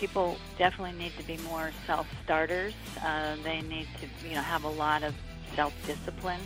people 0.00 0.38
definitely 0.58 0.98
need 0.98 1.12
to 1.18 1.22
be 1.24 1.36
more 1.44 1.70
self-starters. 1.86 2.72
Uh, 3.04 3.36
they 3.44 3.60
need 3.60 3.86
to, 4.00 4.26
you 4.26 4.34
know, 4.34 4.40
have 4.40 4.64
a 4.64 4.68
lot 4.68 5.02
of 5.02 5.14
self-discipline. 5.54 6.40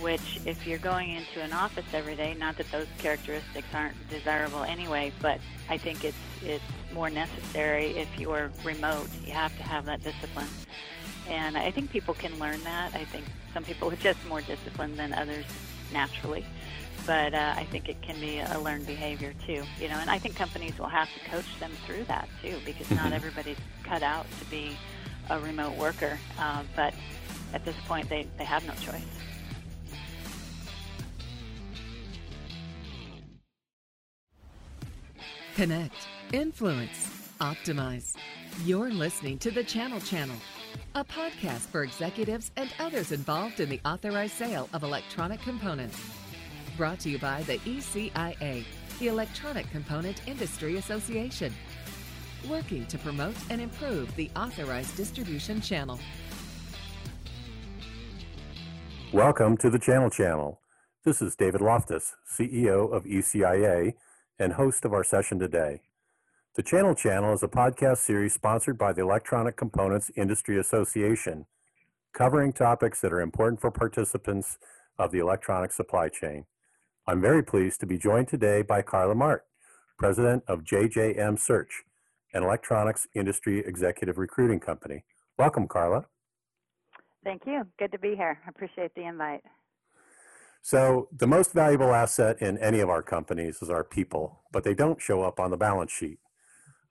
Which, 0.00 0.40
if 0.44 0.66
you're 0.66 0.78
going 0.78 1.10
into 1.10 1.40
an 1.40 1.54
office 1.54 1.86
every 1.94 2.16
day, 2.16 2.34
not 2.38 2.58
that 2.58 2.70
those 2.70 2.86
characteristics 2.98 3.66
aren't 3.72 3.96
desirable 4.10 4.62
anyway, 4.62 5.10
but 5.22 5.40
I 5.70 5.78
think 5.78 6.04
it's 6.04 6.18
it's 6.42 6.62
more 6.92 7.08
necessary 7.08 7.96
if 7.96 8.20
you're 8.20 8.50
remote. 8.62 9.08
You 9.24 9.32
have 9.32 9.56
to 9.56 9.62
have 9.62 9.86
that 9.86 10.04
discipline, 10.04 10.48
and 11.30 11.56
I 11.56 11.70
think 11.70 11.90
people 11.90 12.12
can 12.12 12.38
learn 12.38 12.62
that. 12.64 12.94
I 12.94 13.04
think 13.04 13.24
some 13.54 13.64
people 13.64 13.90
are 13.92 13.96
just 13.96 14.18
more 14.28 14.42
disciplined 14.42 14.98
than 14.98 15.14
others 15.14 15.46
naturally 15.94 16.44
but 17.06 17.34
uh, 17.34 17.54
I 17.56 17.64
think 17.64 17.88
it 17.88 18.02
can 18.02 18.20
be 18.20 18.38
a 18.40 18.58
learned 18.58 18.86
behavior 18.86 19.32
too. 19.46 19.62
You 19.80 19.88
know, 19.88 19.98
and 19.98 20.10
I 20.10 20.18
think 20.18 20.36
companies 20.36 20.78
will 20.78 20.88
have 20.88 21.08
to 21.14 21.30
coach 21.30 21.46
them 21.60 21.72
through 21.86 22.04
that 22.04 22.28
too, 22.42 22.56
because 22.64 22.90
not 22.90 23.00
mm-hmm. 23.00 23.12
everybody's 23.12 23.58
cut 23.84 24.02
out 24.02 24.26
to 24.40 24.44
be 24.46 24.76
a 25.30 25.38
remote 25.38 25.76
worker. 25.76 26.18
Uh, 26.38 26.62
but 26.74 26.94
at 27.54 27.64
this 27.64 27.76
point, 27.86 28.08
they, 28.08 28.26
they 28.38 28.44
have 28.44 28.66
no 28.66 28.74
choice. 28.74 29.02
Connect, 35.54 35.94
influence, 36.32 37.30
optimize. 37.40 38.14
You're 38.64 38.90
listening 38.90 39.38
to 39.38 39.50
the 39.50 39.64
Channel 39.64 40.00
Channel, 40.00 40.36
a 40.94 41.04
podcast 41.04 41.60
for 41.68 41.82
executives 41.82 42.50
and 42.56 42.70
others 42.78 43.12
involved 43.12 43.60
in 43.60 43.70
the 43.70 43.80
authorized 43.84 44.34
sale 44.34 44.68
of 44.74 44.82
electronic 44.82 45.40
components. 45.40 45.98
Brought 46.76 47.00
to 47.00 47.08
you 47.08 47.18
by 47.18 47.42
the 47.44 47.56
ECIA, 47.60 48.62
the 48.98 49.06
Electronic 49.06 49.70
Component 49.70 50.20
Industry 50.28 50.76
Association, 50.76 51.54
working 52.50 52.84
to 52.86 52.98
promote 52.98 53.34
and 53.48 53.62
improve 53.62 54.14
the 54.14 54.30
authorized 54.36 54.94
distribution 54.94 55.62
channel. 55.62 55.98
Welcome 59.10 59.56
to 59.56 59.70
the 59.70 59.78
Channel 59.78 60.10
Channel. 60.10 60.60
This 61.02 61.22
is 61.22 61.34
David 61.34 61.62
Loftus, 61.62 62.14
CEO 62.30 62.92
of 62.92 63.04
ECIA 63.04 63.94
and 64.38 64.52
host 64.52 64.84
of 64.84 64.92
our 64.92 65.04
session 65.04 65.38
today. 65.38 65.80
The 66.56 66.62
Channel 66.62 66.94
Channel 66.94 67.32
is 67.32 67.42
a 67.42 67.48
podcast 67.48 67.98
series 67.98 68.34
sponsored 68.34 68.76
by 68.76 68.92
the 68.92 69.00
Electronic 69.00 69.56
Components 69.56 70.10
Industry 70.14 70.58
Association, 70.58 71.46
covering 72.12 72.52
topics 72.52 73.00
that 73.00 73.14
are 73.14 73.22
important 73.22 73.62
for 73.62 73.70
participants 73.70 74.58
of 74.98 75.10
the 75.10 75.20
electronic 75.20 75.72
supply 75.72 76.10
chain. 76.10 76.44
I'm 77.08 77.20
very 77.20 77.44
pleased 77.44 77.78
to 77.80 77.86
be 77.86 77.98
joined 77.98 78.26
today 78.26 78.62
by 78.62 78.82
Carla 78.82 79.14
Mahrt, 79.14 79.42
President 79.96 80.42
of 80.48 80.64
JJM 80.64 81.38
Search, 81.38 81.84
an 82.34 82.42
electronics 82.42 83.06
industry 83.14 83.60
executive 83.60 84.18
recruiting 84.18 84.58
company. 84.58 85.04
Welcome, 85.38 85.68
Carla. 85.68 86.06
Thank 87.22 87.42
you. 87.46 87.62
Good 87.78 87.92
to 87.92 87.98
be 88.00 88.16
here. 88.16 88.40
I 88.44 88.48
appreciate 88.48 88.92
the 88.96 89.04
invite. 89.04 89.42
So, 90.62 91.08
the 91.16 91.28
most 91.28 91.52
valuable 91.52 91.94
asset 91.94 92.42
in 92.42 92.58
any 92.58 92.80
of 92.80 92.88
our 92.88 93.02
companies 93.02 93.62
is 93.62 93.70
our 93.70 93.84
people, 93.84 94.42
but 94.50 94.64
they 94.64 94.74
don't 94.74 95.00
show 95.00 95.22
up 95.22 95.38
on 95.38 95.52
the 95.52 95.56
balance 95.56 95.92
sheet. 95.92 96.18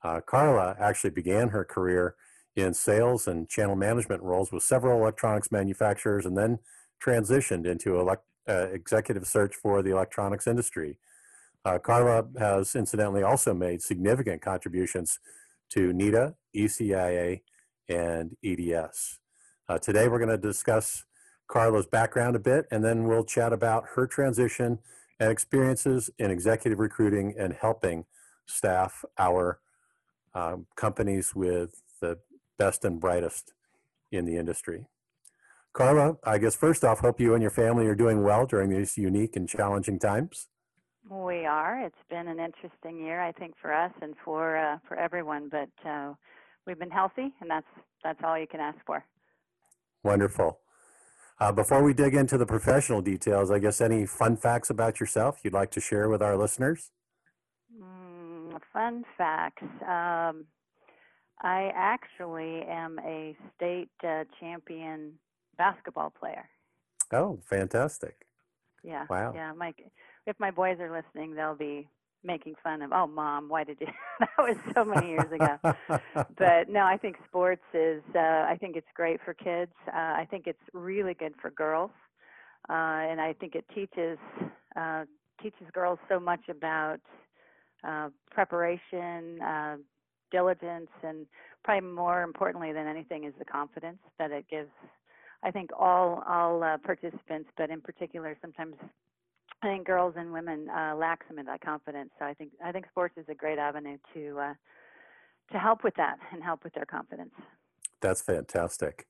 Uh, 0.01 0.21
Carla 0.21 0.77
actually 0.79 1.09
began 1.09 1.49
her 1.49 1.65
career 1.65 2.15
in 2.55 2.73
sales 2.73 3.27
and 3.27 3.49
channel 3.49 3.75
management 3.75 4.23
roles 4.23 4.53
with 4.53 4.63
several 4.63 4.97
electronics 4.97 5.51
manufacturers 5.51 6.25
and 6.25 6.37
then 6.37 6.59
transitioned 7.03 7.65
into 7.65 7.99
elect- 7.99 8.23
uh, 8.47 8.67
executive 8.71 9.25
search 9.27 9.55
for 9.55 9.81
the 9.81 9.91
electronics 9.91 10.47
industry. 10.47 10.97
Uh, 11.63 11.79
Carla 11.79 12.27
has 12.37 12.75
incidentally 12.75 13.23
also 13.23 13.53
made 13.53 13.81
significant 13.81 14.41
contributions 14.41 15.19
to 15.69 15.91
NEDA, 15.91 16.35
ECIA, 16.55 17.41
and 17.89 18.37
EDS. 18.43 19.19
Uh, 19.67 19.79
today 19.79 20.07
we're 20.07 20.19
going 20.19 20.29
to 20.29 20.37
discuss 20.37 21.05
Carla's 21.47 21.87
background 21.87 22.35
a 22.35 22.39
bit, 22.39 22.65
and 22.71 22.83
then 22.83 23.05
we'll 23.05 23.23
chat 23.23 23.51
about 23.51 23.85
her 23.95 24.05
transition 24.05 24.79
and 25.19 25.31
experiences 25.31 26.09
in 26.19 26.29
executive 26.29 26.79
recruiting 26.79 27.33
and 27.37 27.53
helping 27.53 28.05
staff 28.45 29.03
our 29.17 29.59
um, 30.33 30.67
companies 30.75 31.33
with 31.33 31.81
the 32.01 32.19
best 32.57 32.85
and 32.85 32.99
brightest 32.99 33.53
in 34.11 34.25
the 34.25 34.37
industry. 34.37 34.87
Carla, 35.75 36.15
I 36.23 36.37
guess 36.37 36.55
first 36.55 36.85
off, 36.85 36.99
hope 36.99 37.19
you 37.19 37.33
and 37.33 37.41
your 37.41 37.51
family 37.51 37.85
are 37.87 37.95
doing 37.95 38.23
well 38.23 38.45
during 38.45 38.69
these 38.69 38.97
unique 38.97 39.35
and 39.35 39.47
challenging 39.47 39.99
times. 39.99 40.47
We 41.09 41.45
are. 41.45 41.85
It's 41.85 41.95
been 42.09 42.29
an 42.29 42.39
interesting 42.39 42.97
year, 42.97 43.21
I 43.21 43.33
think, 43.33 43.55
for 43.61 43.73
us 43.73 43.91
and 44.01 44.15
for 44.23 44.55
uh, 44.55 44.77
for 44.87 44.95
everyone. 44.95 45.49
But 45.49 45.69
uh, 45.87 46.13
we've 46.65 46.79
been 46.79 46.89
healthy, 46.89 47.33
and 47.41 47.49
that's 47.49 47.67
that's 48.05 48.19
all 48.23 48.39
you 48.39 48.47
can 48.47 48.61
ask 48.61 48.77
for. 48.87 49.03
Wonderful. 50.01 50.59
Uh, 51.41 51.51
before 51.51 51.83
we 51.83 51.93
dig 51.93 52.15
into 52.15 52.37
the 52.37 52.45
professional 52.45 53.01
details, 53.01 53.51
I 53.51 53.59
guess 53.59 53.81
any 53.81 54.05
fun 54.05 54.37
facts 54.37 54.69
about 54.69 55.01
yourself 55.01 55.41
you'd 55.43 55.53
like 55.53 55.71
to 55.71 55.81
share 55.81 56.07
with 56.07 56.21
our 56.21 56.37
listeners? 56.37 56.91
Mm, 57.77 58.57
fun 58.71 59.03
facts. 59.17 59.63
Um, 59.81 60.45
I 61.41 61.69
actually 61.75 62.61
am 62.61 62.97
a 63.05 63.35
state 63.57 63.89
uh, 64.07 64.23
champion 64.39 65.19
basketball 65.57 66.09
player. 66.09 66.49
Oh, 67.11 67.39
fantastic. 67.43 68.25
Yeah. 68.83 69.05
Wow. 69.09 69.33
Yeah, 69.35 69.53
my 69.53 69.73
if 70.25 70.39
my 70.39 70.51
boys 70.51 70.79
are 70.79 70.91
listening, 70.91 71.35
they'll 71.35 71.55
be 71.55 71.87
making 72.23 72.55
fun 72.63 72.81
of, 72.81 72.91
"Oh, 72.91 73.07
mom, 73.07 73.49
why 73.49 73.63
did 73.63 73.79
you?" 73.79 73.87
that 74.19 74.29
was 74.37 74.57
so 74.73 74.85
many 74.85 75.09
years 75.09 75.31
ago. 75.31 75.57
but 76.37 76.69
no, 76.69 76.81
I 76.81 76.97
think 76.97 77.17
sports 77.27 77.63
is. 77.73 78.03
Uh, 78.13 78.19
I 78.19 78.57
think 78.59 78.75
it's 78.75 78.87
great 78.93 79.19
for 79.23 79.33
kids. 79.33 79.73
Uh, 79.87 79.97
I 79.97 80.27
think 80.29 80.47
it's 80.47 80.61
really 80.73 81.13
good 81.13 81.33
for 81.41 81.49
girls, 81.49 81.91
uh, 82.69 82.73
and 82.73 83.19
I 83.19 83.33
think 83.33 83.55
it 83.55 83.65
teaches 83.73 84.17
uh, 84.75 85.05
teaches 85.41 85.67
girls 85.73 85.99
so 86.09 86.19
much 86.19 86.47
about 86.49 86.99
uh, 87.83 88.09
preparation, 88.31 89.41
uh, 89.41 89.77
diligence, 90.31 90.89
and 91.03 91.25
probably 91.63 91.89
more 91.89 92.23
importantly 92.23 92.71
than 92.71 92.87
anything 92.87 93.23
is 93.23 93.33
the 93.39 93.45
confidence 93.45 93.99
that 94.19 94.31
it 94.31 94.45
gives 94.49 94.69
I 95.45 95.51
think 95.51 95.69
all 95.77 96.23
all 96.27 96.63
uh, 96.63 96.77
participants, 96.79 97.49
but 97.55 97.69
in 97.69 97.79
particular, 97.79 98.35
sometimes 98.41 98.75
I 99.61 99.67
think 99.67 99.85
girls 99.85 100.15
and 100.17 100.33
women 100.33 100.67
uh, 100.69 100.95
lack 100.95 101.19
some 101.27 101.37
of 101.37 101.45
that 101.45 101.61
confidence. 101.61 102.09
So 102.17 102.25
I 102.25 102.33
think 102.33 102.51
I 102.63 102.71
think 102.71 102.87
sports 102.89 103.13
is 103.15 103.25
a 103.29 103.35
great 103.35 103.59
avenue 103.59 103.97
to 104.15 104.39
uh, 104.39 104.53
to 105.51 105.59
help 105.59 105.83
with 105.83 105.93
that 105.95 106.17
and 106.33 106.43
help 106.43 106.63
with 106.63 106.73
their 106.73 106.85
confidence. 106.85 107.33
That's 108.01 108.23
fantastic. 108.23 109.05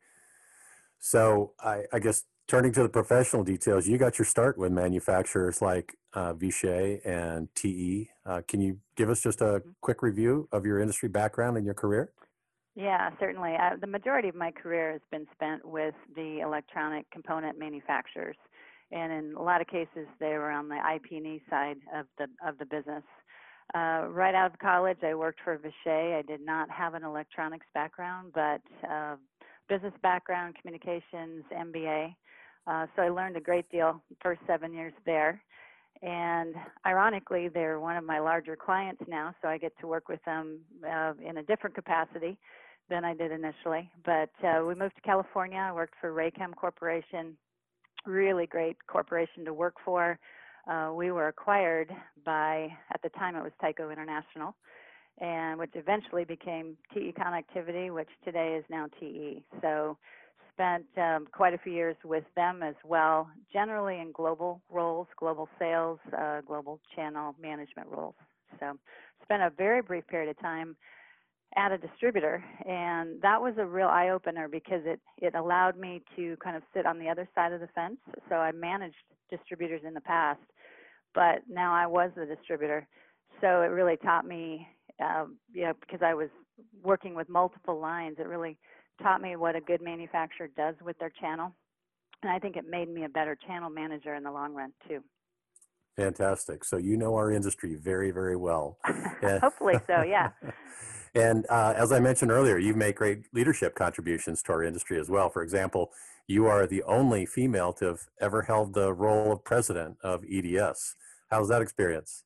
So 1.00 1.54
I, 1.62 1.84
I 1.94 2.00
guess 2.00 2.24
turning 2.48 2.74
to 2.74 2.84
the 2.84 2.90
professional 2.90 3.44
details, 3.44 3.88
you 3.88 3.98
got 3.98 4.20
your 4.20 4.26
start 4.26 4.58
with 4.58 4.74
manufacturers 4.74 5.62
like 5.62 5.96
uh, 6.14 6.34
Vishay 6.34 7.00
and 7.06 7.48
TE. 7.56 8.10
Uh, 8.26 8.42
can 8.46 8.60
you 8.60 8.80
give 8.98 9.10
us 9.10 9.22
just 9.22 9.40
a 9.40 9.46
mm-hmm. 9.46 9.70
quick 9.80 10.02
review 10.02 10.50
of 10.52 10.66
your 10.66 10.80
industry 10.82 11.08
background 11.08 11.56
and 11.56 11.66
your 11.66 11.76
career? 11.76 12.12
Yeah, 12.76 13.10
certainly. 13.20 13.56
Uh, 13.56 13.78
the 13.80 13.88
majority 13.88 14.28
of 14.28 14.36
my 14.36 14.52
career 14.52 14.92
has 14.92 15.02
been 15.10 15.26
spent 15.34 15.66
with 15.66 15.96
the 16.16 16.42
electronic 16.42 17.10
component 17.10 17.58
manufacturers, 17.58 18.36
and 18.92 19.14
in 19.14 19.34
a 19.36 19.42
lot 19.42 19.62
of 19.62 19.68
cases, 19.68 20.08
they 20.20 20.34
were 20.34 20.52
on 20.52 20.68
the 20.68 20.76
IP&E 20.76 21.42
side 21.50 21.78
of 21.96 22.06
the 22.18 22.28
of 22.46 22.58
the 22.58 22.66
business. 22.66 23.04
Uh, 23.74 24.08
right 24.10 24.36
out 24.36 24.52
of 24.52 24.60
college, 24.60 24.98
I 25.04 25.16
worked 25.16 25.40
for 25.44 25.58
Vishay. 25.58 26.20
I 26.20 26.22
did 26.22 26.46
not 26.46 26.70
have 26.70 26.94
an 26.94 27.04
electronics 27.04 27.66
background, 27.74 28.34
but 28.36 28.62
uh, 28.88 29.16
business 29.70 29.94
background, 30.04 30.56
communications, 30.62 31.46
MBA. 31.52 32.14
Uh, 32.68 32.88
so 32.96 33.02
I 33.02 33.10
learned 33.10 33.38
a 33.38 33.42
great 33.42 33.70
deal 33.72 34.04
first 34.22 34.42
seven 34.46 34.74
years 34.74 34.94
there. 35.06 35.42
And 36.02 36.56
ironically, 36.86 37.48
they're 37.48 37.80
one 37.80 37.96
of 37.96 38.04
my 38.04 38.20
larger 38.20 38.56
clients 38.56 39.02
now, 39.08 39.34
so 39.42 39.48
I 39.48 39.58
get 39.58 39.72
to 39.80 39.88
work 39.88 40.10
with 40.10 40.24
them 40.26 40.60
uh, 40.88 41.14
in 41.26 41.38
a 41.38 41.44
different 41.44 41.74
capacity 41.74 42.38
than 42.90 43.04
I 43.04 43.14
did 43.14 43.32
initially. 43.32 43.90
But 44.06 44.30
uh, 44.44 44.66
we 44.66 44.76
moved 44.76 44.96
to 44.96 45.02
California. 45.02 45.58
I 45.58 45.74
worked 45.74 45.96
for 46.00 46.12
Raychem 46.12 46.56
Corporation, 46.56 47.38
really 48.06 48.46
great 48.46 48.78
corporation 48.88 49.46
to 49.46 49.54
work 49.54 49.76
for. 49.84 50.20
Uh, 50.70 50.92
we 50.96 51.12
were 51.12 51.28
acquired 51.28 51.92
by, 52.26 52.70
at 52.94 53.02
the 53.04 53.10
time 53.10 53.36
it 53.36 53.44
was 53.44 53.52
Tyco 53.62 53.92
International, 53.92 54.56
and 55.20 55.60
which 55.60 55.72
eventually 55.76 56.26
became 56.26 56.76
TE 56.94 57.14
Connectivity, 57.18 57.94
which 57.94 58.10
today 58.24 58.56
is 58.58 58.66
now 58.70 58.88
TE. 59.00 59.44
So 59.62 59.98
spent 60.54 60.86
um, 60.98 61.28
quite 61.32 61.54
a 61.54 61.58
few 61.58 61.74
years 61.74 61.96
with 62.04 62.24
them 62.36 62.64
as 62.64 62.76
well, 62.84 63.30
generally 63.52 64.00
in 64.00 64.12
global 64.12 64.62
roles, 64.72 65.08
global 65.18 65.48
sales, 65.60 66.00
uh, 66.18 66.42
global 66.42 66.80
channel 66.96 67.36
management 67.42 67.88
roles. 67.90 68.16
So 68.60 68.78
spent 69.22 69.44
a 69.44 69.50
very 69.50 69.82
brief 69.82 70.08
period 70.08 70.30
of 70.30 70.40
time 70.40 70.76
at 71.58 71.72
a 71.72 71.78
distributor 71.78 72.44
and 72.68 73.22
that 73.22 73.42
was 73.42 73.54
a 73.58 73.66
real 73.66 73.88
eye 73.88 74.10
opener 74.10 74.48
because 74.48 74.82
it 74.86 75.00
it 75.18 75.36
allowed 75.36 75.78
me 75.78 76.02
to 76.16 76.36
kind 76.44 76.56
of 76.56 76.64
sit 76.74 76.86
on 76.86 77.00
the 77.00 77.08
other 77.08 77.28
side 77.34 77.54
of 77.54 77.62
the 77.62 77.68
fence 77.74 77.98
so 78.30 78.36
i 78.36 78.52
managed 78.52 78.96
distributors 79.30 79.82
in 79.88 79.94
the 79.94 80.02
past 80.02 80.42
but 81.14 81.42
now 81.50 81.74
i 81.74 81.86
was 81.86 82.12
the 82.16 82.26
distributor 82.26 82.88
so 83.42 83.62
it 83.62 83.68
really 83.68 83.98
taught 83.98 84.26
me 84.26 84.68
um, 85.00 85.38
you 85.52 85.64
know, 85.64 85.74
because 85.80 86.00
I 86.02 86.14
was 86.14 86.30
working 86.84 87.16
with 87.16 87.30
multiple 87.30 87.80
lines. 87.80 88.18
It 88.20 88.28
really 88.28 88.58
taught 89.02 89.22
me 89.22 89.36
what 89.36 89.56
a 89.56 89.62
good 89.62 89.82
manufacturer 89.82 90.50
does 90.56 90.76
with 90.84 90.98
their 91.00 91.12
channel. 91.20 91.54
And 92.24 92.32
I 92.32 92.40
think 92.40 92.56
it 92.56 92.66
made 92.70 92.90
me 92.90 93.04
a 93.04 93.10
better 93.10 93.38
channel 93.48 93.70
manager 93.70 94.16
in 94.16 94.24
the 94.24 94.32
long 94.32 94.54
run, 94.54 94.72
too. 94.88 95.04
Fantastic. 95.98 96.64
So 96.64 96.78
you 96.78 96.98
know 96.98 97.16
our 97.16 97.32
industry 97.32 97.76
very, 97.76 98.12
very 98.12 98.36
well. 98.36 98.78
Hopefully 99.24 99.76
so, 99.88 100.04
yeah. 100.04 100.30
and 101.16 101.46
uh, 101.50 101.74
as 101.76 101.92
I 101.92 102.00
mentioned 102.00 102.32
earlier, 102.32 102.58
you 102.58 102.74
make 102.74 102.98
great 102.98 103.24
leadership 103.34 103.74
contributions 103.74 104.44
to 104.44 104.52
our 104.52 104.64
industry 104.64 105.00
as 105.00 105.10
well. 105.10 105.30
For 105.30 105.42
example, 105.42 105.92
you 106.28 106.46
are 106.48 106.68
the 106.68 106.84
only 106.84 107.26
female 107.26 107.72
to 107.74 107.86
have 107.86 108.02
ever 108.20 108.42
held 108.42 108.74
the 108.74 108.94
role 108.94 109.32
of 109.32 109.44
president 109.44 109.98
of 110.04 110.24
EDS. 110.30 110.96
How's 111.30 111.48
that 111.50 111.62
experience? 111.62 112.24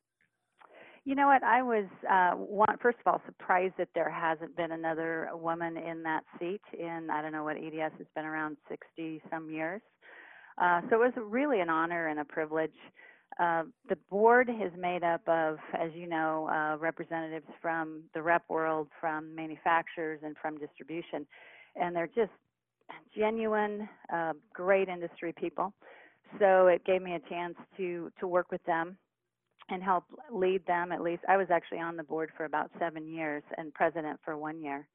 You 1.05 1.15
know 1.15 1.27
what? 1.27 1.43
I 1.43 1.61
was 1.61 1.85
uh, 2.09 2.31
one, 2.31 2.77
first 2.81 2.97
of 3.05 3.11
all 3.11 3.21
surprised 3.25 3.75
that 3.77 3.89
there 3.95 4.09
hasn't 4.09 4.55
been 4.55 4.71
another 4.71 5.29
woman 5.33 5.77
in 5.77 6.03
that 6.03 6.23
seat. 6.37 6.61
In 6.77 7.09
I 7.11 7.21
don't 7.21 7.31
know 7.31 7.43
what 7.43 7.57
EDS 7.57 7.93
has 7.97 8.07
been 8.15 8.25
around 8.25 8.57
60 8.69 9.21
some 9.31 9.49
years. 9.49 9.81
Uh, 10.59 10.81
so 10.89 11.01
it 11.01 11.05
was 11.05 11.13
really 11.17 11.61
an 11.61 11.69
honor 11.69 12.07
and 12.07 12.19
a 12.19 12.25
privilege. 12.25 12.75
Uh, 13.37 13.63
the 13.87 13.95
board 14.09 14.49
is 14.49 14.71
made 14.77 15.03
up 15.03 15.21
of, 15.27 15.57
as 15.79 15.91
you 15.93 16.07
know, 16.07 16.47
uh, 16.49 16.77
representatives 16.77 17.45
from 17.61 18.03
the 18.13 18.21
rep 18.21 18.43
world, 18.49 18.87
from 18.99 19.33
manufacturers, 19.35 20.19
and 20.23 20.35
from 20.41 20.57
distribution, 20.57 21.25
and 21.75 21.95
they're 21.95 22.07
just 22.07 22.31
genuine, 23.15 23.87
uh, 24.11 24.33
great 24.53 24.89
industry 24.89 25.33
people. 25.33 25.73
So 26.39 26.67
it 26.67 26.83
gave 26.85 27.01
me 27.01 27.15
a 27.15 27.29
chance 27.29 27.55
to 27.77 28.11
to 28.19 28.27
work 28.27 28.51
with 28.51 28.63
them 28.65 28.97
and 29.69 29.81
help 29.83 30.05
lead 30.31 30.65
them. 30.65 30.91
At 30.91 31.01
least 31.01 31.23
I 31.27 31.37
was 31.37 31.47
actually 31.51 31.79
on 31.79 31.95
the 31.95 32.03
board 32.03 32.31
for 32.35 32.45
about 32.45 32.71
seven 32.79 33.07
years 33.07 33.43
and 33.57 33.73
president 33.73 34.19
for 34.25 34.37
one 34.37 34.59
year. 34.61 34.87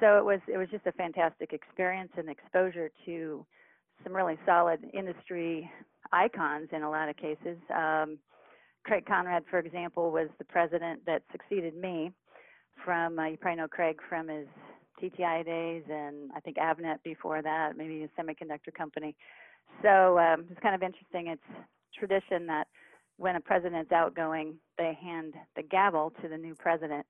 So 0.00 0.18
it 0.18 0.24
was 0.24 0.40
it 0.46 0.56
was 0.58 0.68
just 0.70 0.86
a 0.86 0.92
fantastic 0.92 1.52
experience 1.52 2.12
and 2.16 2.28
exposure 2.28 2.90
to 3.06 3.46
some 4.02 4.14
really 4.14 4.38
solid 4.46 4.80
industry 4.92 5.70
icons 6.12 6.68
in 6.72 6.82
a 6.82 6.90
lot 6.90 7.08
of 7.08 7.16
cases. 7.16 7.58
Um, 7.74 8.18
Craig 8.84 9.06
Conrad, 9.06 9.44
for 9.48 9.58
example, 9.58 10.10
was 10.10 10.28
the 10.38 10.44
president 10.44 11.04
that 11.06 11.22
succeeded 11.30 11.76
me 11.76 12.10
from, 12.84 13.18
uh, 13.18 13.26
you 13.26 13.36
probably 13.36 13.60
know 13.60 13.68
Craig 13.68 13.98
from 14.08 14.28
his 14.28 14.46
TTI 15.00 15.44
days 15.44 15.82
and 15.88 16.30
I 16.36 16.40
think 16.40 16.56
Avnet 16.56 17.02
before 17.04 17.42
that, 17.42 17.76
maybe 17.76 18.04
a 18.04 18.20
semiconductor 18.20 18.74
company. 18.76 19.14
So 19.82 20.18
um, 20.18 20.46
it's 20.50 20.60
kind 20.60 20.74
of 20.74 20.82
interesting. 20.82 21.28
It's 21.28 21.42
tradition 21.96 22.46
that 22.46 22.66
when 23.16 23.36
a 23.36 23.40
president's 23.40 23.92
outgoing, 23.92 24.54
they 24.78 24.98
hand 25.00 25.34
the 25.56 25.62
gavel 25.62 26.12
to 26.22 26.28
the 26.28 26.36
new 26.36 26.54
president. 26.54 27.06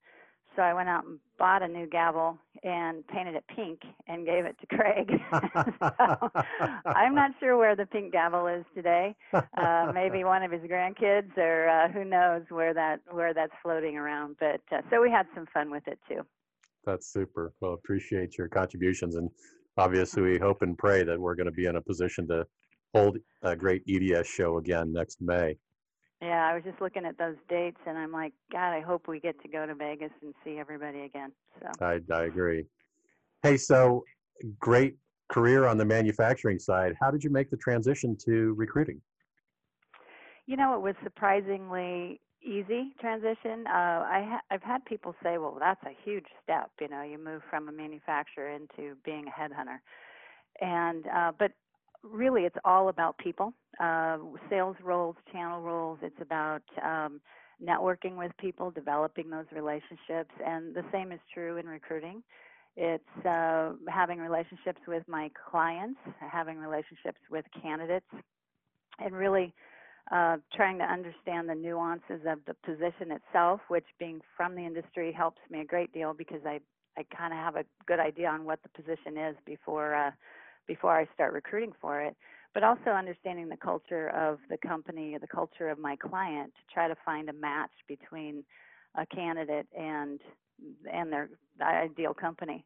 So 0.56 0.62
I 0.62 0.74
went 0.74 0.88
out 0.88 1.04
and 1.04 1.18
bought 1.38 1.62
a 1.62 1.68
new 1.68 1.86
gavel 1.86 2.38
and 2.62 3.06
painted 3.08 3.34
it 3.34 3.44
pink 3.54 3.80
and 4.06 4.26
gave 4.26 4.44
it 4.44 4.56
to 4.60 4.66
Craig. 4.66 5.10
so 5.80 6.30
I'm 6.86 7.14
not 7.14 7.32
sure 7.40 7.56
where 7.56 7.74
the 7.74 7.86
pink 7.86 8.12
gavel 8.12 8.46
is 8.46 8.64
today. 8.74 9.14
Uh, 9.32 9.90
maybe 9.94 10.24
one 10.24 10.42
of 10.42 10.52
his 10.52 10.60
grandkids, 10.62 11.36
or 11.36 11.68
uh, 11.68 11.88
who 11.88 12.04
knows 12.04 12.42
where 12.50 12.74
that 12.74 13.00
where 13.10 13.32
that's 13.34 13.52
floating 13.62 13.96
around. 13.96 14.36
But 14.38 14.60
uh, 14.70 14.82
so 14.90 15.00
we 15.00 15.10
had 15.10 15.26
some 15.34 15.46
fun 15.52 15.70
with 15.70 15.86
it 15.86 15.98
too. 16.08 16.20
That's 16.84 17.12
super. 17.12 17.52
Well, 17.60 17.74
appreciate 17.74 18.36
your 18.36 18.48
contributions, 18.48 19.16
and 19.16 19.30
obviously 19.78 20.22
we 20.22 20.38
hope 20.38 20.62
and 20.62 20.76
pray 20.76 21.02
that 21.04 21.18
we're 21.18 21.34
going 21.34 21.46
to 21.46 21.52
be 21.52 21.66
in 21.66 21.76
a 21.76 21.82
position 21.82 22.28
to 22.28 22.46
hold 22.94 23.18
a 23.42 23.56
great 23.56 23.82
EDS 23.88 24.26
show 24.26 24.58
again 24.58 24.92
next 24.92 25.20
May. 25.20 25.56
Yeah, 26.22 26.48
I 26.48 26.54
was 26.54 26.62
just 26.62 26.80
looking 26.80 27.04
at 27.04 27.18
those 27.18 27.34
dates, 27.48 27.80
and 27.84 27.98
I'm 27.98 28.12
like, 28.12 28.32
God, 28.52 28.72
I 28.72 28.80
hope 28.80 29.08
we 29.08 29.18
get 29.18 29.42
to 29.42 29.48
go 29.48 29.66
to 29.66 29.74
Vegas 29.74 30.12
and 30.22 30.32
see 30.44 30.56
everybody 30.56 31.00
again. 31.00 31.32
So 31.60 31.66
I, 31.84 32.00
I 32.14 32.22
agree. 32.24 32.64
Hey, 33.42 33.56
so 33.56 34.04
great 34.60 34.94
career 35.28 35.66
on 35.66 35.78
the 35.78 35.84
manufacturing 35.84 36.60
side. 36.60 36.94
How 37.00 37.10
did 37.10 37.24
you 37.24 37.30
make 37.30 37.50
the 37.50 37.56
transition 37.56 38.16
to 38.24 38.54
recruiting? 38.54 39.00
You 40.46 40.56
know, 40.56 40.76
it 40.76 40.80
was 40.80 40.94
surprisingly 41.02 42.20
easy 42.40 42.94
transition. 43.00 43.66
Uh, 43.66 44.06
I 44.06 44.26
ha- 44.30 44.42
I've 44.48 44.62
had 44.62 44.84
people 44.84 45.16
say, 45.24 45.38
"Well, 45.38 45.56
that's 45.58 45.82
a 45.82 45.96
huge 46.04 46.26
step." 46.44 46.70
You 46.80 46.86
know, 46.86 47.02
you 47.02 47.18
move 47.18 47.42
from 47.50 47.68
a 47.68 47.72
manufacturer 47.72 48.48
into 48.48 48.94
being 49.04 49.26
a 49.26 49.30
headhunter, 49.30 49.78
and 50.60 51.04
uh, 51.08 51.32
but 51.36 51.50
really 52.02 52.42
it's 52.42 52.56
all 52.64 52.88
about 52.88 53.16
people. 53.18 53.52
Uh, 53.80 54.18
sales 54.50 54.76
roles 54.82 55.16
channel 55.32 55.60
roles 55.62 55.98
it's 56.02 56.20
about 56.20 56.62
um, 56.82 57.20
networking 57.62 58.16
with 58.16 58.32
people 58.38 58.70
developing 58.70 59.30
those 59.30 59.46
relationships 59.54 60.30
and 60.44 60.74
the 60.74 60.84
same 60.92 61.12
is 61.12 61.20
true 61.32 61.56
in 61.56 61.66
recruiting. 61.66 62.22
It's 62.76 63.26
uh, 63.26 63.72
having 63.88 64.18
relationships 64.18 64.80
with 64.86 65.02
my 65.08 65.30
clients 65.50 66.00
having 66.30 66.58
relationships 66.58 67.20
with 67.30 67.44
candidates 67.62 68.06
and 68.98 69.14
really 69.14 69.54
uh, 70.10 70.36
trying 70.54 70.78
to 70.78 70.84
understand 70.84 71.48
the 71.48 71.54
nuances 71.54 72.20
of 72.26 72.38
the 72.46 72.54
position 72.64 73.12
itself 73.12 73.60
which 73.68 73.86
being 73.98 74.20
from 74.36 74.54
the 74.54 74.62
industry 74.62 75.12
helps 75.12 75.38
me 75.50 75.60
a 75.60 75.64
great 75.64 75.92
deal 75.92 76.12
because 76.12 76.40
i 76.44 76.58
i 76.98 77.04
kind 77.16 77.32
of 77.32 77.38
have 77.38 77.56
a 77.56 77.64
good 77.86 78.00
idea 78.00 78.28
on 78.28 78.44
what 78.44 78.58
the 78.62 78.68
position 78.70 79.16
is 79.16 79.36
before 79.46 79.94
uh, 79.94 80.10
before 80.66 80.96
I 80.96 81.06
start 81.14 81.32
recruiting 81.32 81.72
for 81.80 82.00
it, 82.00 82.16
but 82.54 82.62
also 82.62 82.90
understanding 82.90 83.48
the 83.48 83.56
culture 83.56 84.08
of 84.08 84.38
the 84.50 84.58
company, 84.58 85.16
the 85.20 85.26
culture 85.26 85.68
of 85.68 85.78
my 85.78 85.96
client 85.96 86.52
to 86.54 86.74
try 86.74 86.88
to 86.88 86.96
find 87.04 87.28
a 87.28 87.32
match 87.32 87.72
between 87.88 88.44
a 88.96 89.06
candidate 89.06 89.66
and 89.76 90.20
and 90.92 91.12
their 91.12 91.28
ideal 91.60 92.14
company. 92.14 92.64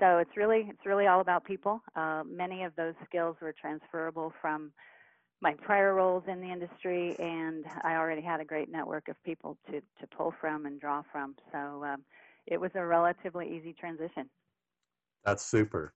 So 0.00 0.18
it's 0.18 0.36
really 0.36 0.66
it's 0.68 0.86
really 0.86 1.06
all 1.06 1.20
about 1.20 1.44
people. 1.44 1.82
Uh, 1.94 2.22
many 2.26 2.64
of 2.64 2.74
those 2.76 2.94
skills 3.04 3.36
were 3.40 3.54
transferable 3.60 4.32
from 4.40 4.72
my 5.40 5.54
prior 5.54 5.94
roles 5.94 6.24
in 6.26 6.40
the 6.40 6.50
industry, 6.50 7.14
and 7.18 7.64
I 7.82 7.96
already 7.96 8.22
had 8.22 8.40
a 8.40 8.44
great 8.44 8.70
network 8.70 9.08
of 9.08 9.22
people 9.24 9.58
to 9.70 9.80
to 9.80 10.06
pull 10.16 10.32
from 10.40 10.66
and 10.66 10.80
draw 10.80 11.02
from. 11.12 11.34
So 11.52 11.84
um, 11.84 12.04
it 12.46 12.60
was 12.60 12.70
a 12.74 12.84
relatively 12.84 13.56
easy 13.56 13.72
transition. 13.72 14.28
That's 15.24 15.44
super. 15.44 15.92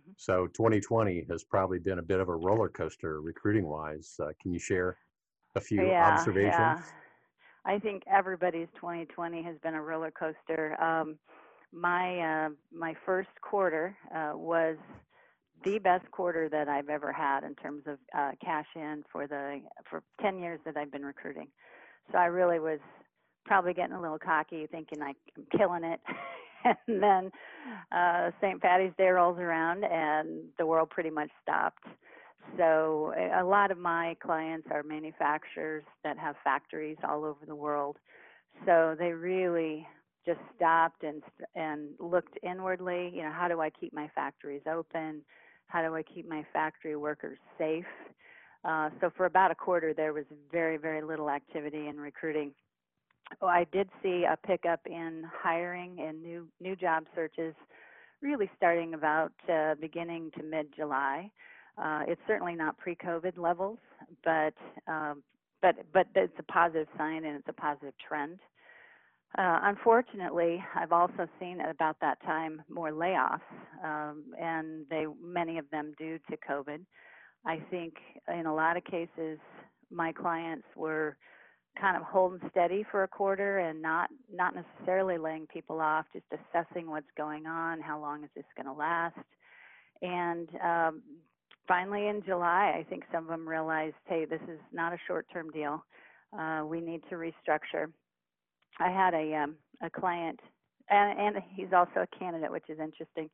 Mm-hmm. 0.00 0.12
So 0.16 0.46
2020 0.48 1.26
has 1.30 1.44
probably 1.44 1.78
been 1.78 1.98
a 1.98 2.02
bit 2.02 2.20
of 2.20 2.28
a 2.28 2.34
roller 2.34 2.68
coaster 2.68 3.20
recruiting 3.20 3.66
wise. 3.66 4.16
Uh, 4.20 4.30
can 4.40 4.52
you 4.52 4.58
share 4.58 4.96
a 5.54 5.60
few 5.60 5.84
yeah, 5.84 6.10
observations? 6.10 6.54
Yeah. 6.54 6.82
I 7.64 7.78
think 7.78 8.02
everybody's 8.10 8.68
2020 8.74 9.42
has 9.42 9.56
been 9.62 9.74
a 9.74 9.82
roller 9.82 10.10
coaster. 10.10 10.80
Um, 10.82 11.18
my 11.72 12.46
uh, 12.46 12.48
my 12.72 12.94
first 13.06 13.30
quarter 13.40 13.96
uh, 14.14 14.32
was 14.34 14.76
the 15.64 15.78
best 15.78 16.10
quarter 16.10 16.48
that 16.48 16.68
I've 16.68 16.88
ever 16.88 17.12
had 17.12 17.44
in 17.44 17.54
terms 17.54 17.84
of 17.86 17.98
uh, 18.16 18.32
cash 18.44 18.66
in 18.74 19.04
for 19.10 19.26
the 19.26 19.60
for 19.88 20.02
10 20.20 20.38
years 20.38 20.60
that 20.64 20.76
I've 20.76 20.90
been 20.90 21.04
recruiting. 21.04 21.48
So 22.10 22.18
I 22.18 22.26
really 22.26 22.58
was 22.58 22.80
probably 23.44 23.74
getting 23.74 23.94
a 23.94 24.00
little 24.00 24.18
cocky, 24.18 24.66
thinking 24.66 25.00
I'm 25.02 25.14
killing 25.56 25.84
it. 25.84 26.00
and 26.88 27.02
then 27.02 27.30
uh, 27.92 28.30
St. 28.40 28.60
Patty's 28.60 28.92
Day 28.98 29.08
rolls 29.08 29.38
around, 29.38 29.84
and 29.84 30.44
the 30.58 30.66
world 30.66 30.90
pretty 30.90 31.10
much 31.10 31.30
stopped. 31.42 31.84
So 32.58 33.14
a 33.16 33.44
lot 33.44 33.70
of 33.70 33.78
my 33.78 34.16
clients 34.22 34.68
are 34.70 34.82
manufacturers 34.82 35.84
that 36.04 36.18
have 36.18 36.34
factories 36.42 36.96
all 37.08 37.24
over 37.24 37.46
the 37.46 37.54
world. 37.54 37.96
So 38.66 38.94
they 38.98 39.12
really 39.12 39.86
just 40.26 40.40
stopped 40.56 41.02
and 41.02 41.22
and 41.54 41.90
looked 41.98 42.38
inwardly. 42.42 43.10
You 43.14 43.22
know, 43.22 43.32
how 43.32 43.48
do 43.48 43.60
I 43.60 43.70
keep 43.70 43.92
my 43.92 44.08
factories 44.14 44.62
open? 44.70 45.22
How 45.66 45.82
do 45.82 45.94
I 45.94 46.02
keep 46.02 46.28
my 46.28 46.44
factory 46.52 46.96
workers 46.96 47.38
safe? 47.58 47.86
Uh, 48.64 48.90
so 49.00 49.10
for 49.16 49.26
about 49.26 49.50
a 49.50 49.54
quarter, 49.54 49.94
there 49.94 50.12
was 50.12 50.24
very 50.50 50.76
very 50.76 51.02
little 51.02 51.30
activity 51.30 51.88
in 51.88 51.98
recruiting. 51.98 52.52
Oh, 53.40 53.46
I 53.46 53.64
did 53.72 53.88
see 54.02 54.24
a 54.24 54.36
pickup 54.46 54.80
in 54.86 55.24
hiring 55.32 55.98
and 56.00 56.22
new 56.22 56.48
new 56.60 56.76
job 56.76 57.04
searches, 57.14 57.54
really 58.20 58.50
starting 58.56 58.94
about 58.94 59.32
uh, 59.52 59.74
beginning 59.80 60.30
to 60.36 60.42
mid 60.42 60.74
July. 60.74 61.30
Uh, 61.78 62.02
it's 62.06 62.20
certainly 62.26 62.54
not 62.54 62.76
pre-COVID 62.76 63.38
levels, 63.38 63.78
but 64.24 64.54
um, 64.86 65.22
but 65.62 65.76
but 65.92 66.06
it's 66.14 66.32
a 66.38 66.52
positive 66.52 66.88
sign 66.98 67.24
and 67.24 67.36
it's 67.36 67.48
a 67.48 67.52
positive 67.52 67.94
trend. 68.06 68.38
Uh, 69.38 69.60
unfortunately, 69.62 70.62
I've 70.74 70.92
also 70.92 71.26
seen 71.40 71.60
at 71.60 71.70
about 71.70 71.96
that 72.02 72.20
time 72.22 72.62
more 72.68 72.90
layoffs, 72.90 73.40
um, 73.82 74.24
and 74.38 74.84
they 74.90 75.06
many 75.22 75.56
of 75.56 75.70
them 75.70 75.94
due 75.96 76.18
to 76.30 76.36
COVID. 76.48 76.80
I 77.46 77.60
think 77.70 77.94
in 78.28 78.46
a 78.46 78.54
lot 78.54 78.76
of 78.76 78.84
cases, 78.84 79.38
my 79.90 80.12
clients 80.12 80.66
were 80.76 81.16
kind 81.80 81.96
of 81.96 82.02
holding 82.02 82.40
steady 82.50 82.84
for 82.90 83.02
a 83.02 83.08
quarter 83.08 83.58
and 83.58 83.80
not 83.80 84.10
not 84.32 84.54
necessarily 84.54 85.18
laying 85.18 85.46
people 85.46 85.80
off, 85.80 86.06
just 86.12 86.26
assessing 86.32 86.90
what's 86.90 87.10
going 87.16 87.46
on, 87.46 87.80
how 87.80 88.00
long 88.00 88.24
is 88.24 88.30
this 88.36 88.44
going 88.56 88.66
to 88.66 88.72
last, 88.72 89.16
and 90.02 90.48
um, 90.62 91.02
finally 91.66 92.08
in 92.08 92.22
July, 92.24 92.74
I 92.78 92.84
think 92.88 93.04
some 93.12 93.24
of 93.24 93.30
them 93.30 93.48
realized, 93.48 93.94
hey, 94.06 94.24
this 94.24 94.40
is 94.48 94.58
not 94.72 94.92
a 94.92 94.98
short-term 95.06 95.50
deal. 95.50 95.84
Uh, 96.38 96.62
we 96.66 96.80
need 96.80 97.02
to 97.10 97.16
restructure. 97.16 97.86
I 98.78 98.90
had 98.90 99.14
a 99.14 99.34
um, 99.34 99.56
a 99.82 99.90
client, 99.90 100.40
and, 100.88 101.18
and 101.18 101.44
he's 101.54 101.72
also 101.72 102.00
a 102.00 102.18
candidate, 102.18 102.50
which 102.50 102.68
is 102.68 102.78
interesting. 102.78 103.28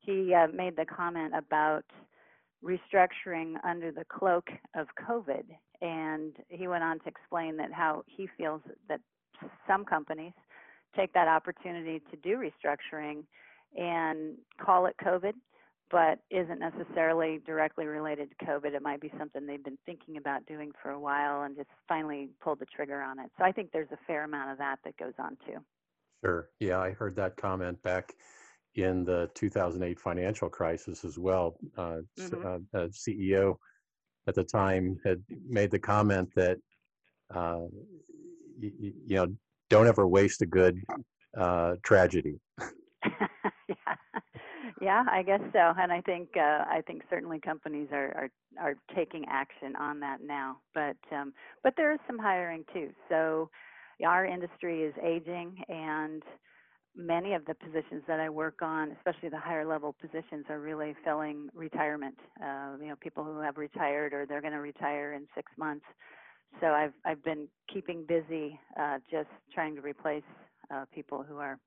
He 0.00 0.34
uh, 0.34 0.48
made 0.48 0.76
the 0.76 0.86
comment 0.86 1.34
about 1.36 1.84
restructuring 2.64 3.54
under 3.64 3.92
the 3.92 4.04
cloak 4.04 4.48
of 4.74 4.86
COVID, 5.08 5.44
and 5.80 6.32
he 6.48 6.68
went 6.68 6.84
on 6.84 6.98
to 7.00 7.08
explain 7.08 7.56
that 7.56 7.72
how 7.72 8.02
he 8.06 8.28
feels 8.36 8.60
that 8.88 9.00
some 9.66 9.84
companies 9.84 10.32
take 10.96 11.12
that 11.14 11.28
opportunity 11.28 12.00
to 12.10 12.16
do 12.16 12.36
restructuring 12.36 13.24
and 13.76 14.36
call 14.60 14.86
it 14.86 14.96
COVID, 15.02 15.32
but 15.90 16.18
isn't 16.30 16.58
necessarily 16.58 17.40
directly 17.46 17.86
related 17.86 18.30
to 18.30 18.44
COVID. 18.44 18.74
It 18.74 18.82
might 18.82 19.00
be 19.00 19.12
something 19.18 19.46
they've 19.46 19.62
been 19.62 19.78
thinking 19.86 20.16
about 20.16 20.46
doing 20.46 20.72
for 20.82 20.90
a 20.90 21.00
while 21.00 21.42
and 21.42 21.56
just 21.56 21.68
finally 21.88 22.30
pulled 22.42 22.58
the 22.58 22.66
trigger 22.66 23.00
on 23.00 23.18
it. 23.18 23.30
So 23.38 23.44
I 23.44 23.52
think 23.52 23.70
there's 23.72 23.90
a 23.92 23.98
fair 24.06 24.24
amount 24.24 24.50
of 24.50 24.58
that 24.58 24.76
that 24.84 24.96
goes 24.96 25.14
on 25.18 25.36
too. 25.46 25.58
Sure. 26.24 26.48
Yeah, 26.58 26.78
I 26.78 26.90
heard 26.90 27.16
that 27.16 27.36
comment 27.36 27.82
back 27.82 28.12
in 28.74 29.04
the 29.04 29.30
2008 29.34 29.98
financial 29.98 30.48
crisis 30.48 31.04
as 31.04 31.18
well. 31.18 31.56
Uh, 31.76 32.00
mm-hmm. 32.18 32.76
uh, 32.76 32.88
CEO 32.88 33.56
at 34.26 34.34
the 34.34 34.44
time 34.44 34.98
had 35.04 35.22
made 35.48 35.70
the 35.70 35.78
comment 35.78 36.28
that 36.34 36.58
uh, 37.34 37.66
y- 38.60 38.72
you 39.06 39.16
know 39.16 39.26
don't 39.68 39.86
ever 39.86 40.06
waste 40.06 40.42
a 40.42 40.46
good 40.46 40.78
uh, 41.36 41.76
tragedy. 41.82 42.40
yeah. 43.68 43.94
yeah, 44.80 45.04
I 45.10 45.22
guess 45.22 45.40
so, 45.52 45.72
and 45.78 45.92
I 45.92 46.00
think 46.00 46.28
uh, 46.36 46.64
I 46.68 46.82
think 46.86 47.02
certainly 47.08 47.40
companies 47.40 47.88
are, 47.92 48.12
are 48.16 48.30
are 48.60 48.74
taking 48.94 49.24
action 49.28 49.76
on 49.76 50.00
that 50.00 50.18
now. 50.22 50.58
But 50.74 50.96
um, 51.12 51.32
but 51.62 51.74
there 51.76 51.92
is 51.92 52.00
some 52.06 52.18
hiring 52.18 52.64
too. 52.72 52.90
So 53.08 53.50
our 54.04 54.24
industry 54.24 54.82
is 54.82 54.94
aging, 55.02 55.62
and 55.68 56.22
many 56.96 57.34
of 57.34 57.44
the 57.46 57.54
positions 57.54 58.02
that 58.08 58.20
I 58.20 58.28
work 58.28 58.62
on, 58.62 58.92
especially 58.92 59.28
the 59.28 59.38
higher 59.38 59.66
level 59.66 59.94
positions, 60.00 60.46
are 60.48 60.60
really 60.60 60.94
filling 61.04 61.48
retirement. 61.54 62.18
Uh, 62.42 62.76
you 62.80 62.88
know, 62.88 62.96
people 63.00 63.24
who 63.24 63.40
have 63.40 63.56
retired 63.56 64.12
or 64.12 64.26
they're 64.26 64.40
going 64.40 64.52
to 64.52 64.60
retire 64.60 65.14
in 65.14 65.26
six 65.34 65.50
months. 65.56 65.84
So 66.60 66.68
I've 66.68 66.92
I've 67.04 67.22
been 67.22 67.46
keeping 67.72 68.04
busy, 68.06 68.58
uh, 68.78 68.98
just 69.10 69.28
trying 69.54 69.76
to 69.76 69.82
replace 69.82 70.24
uh, 70.74 70.84
people 70.92 71.22
who 71.22 71.36
are 71.36 71.58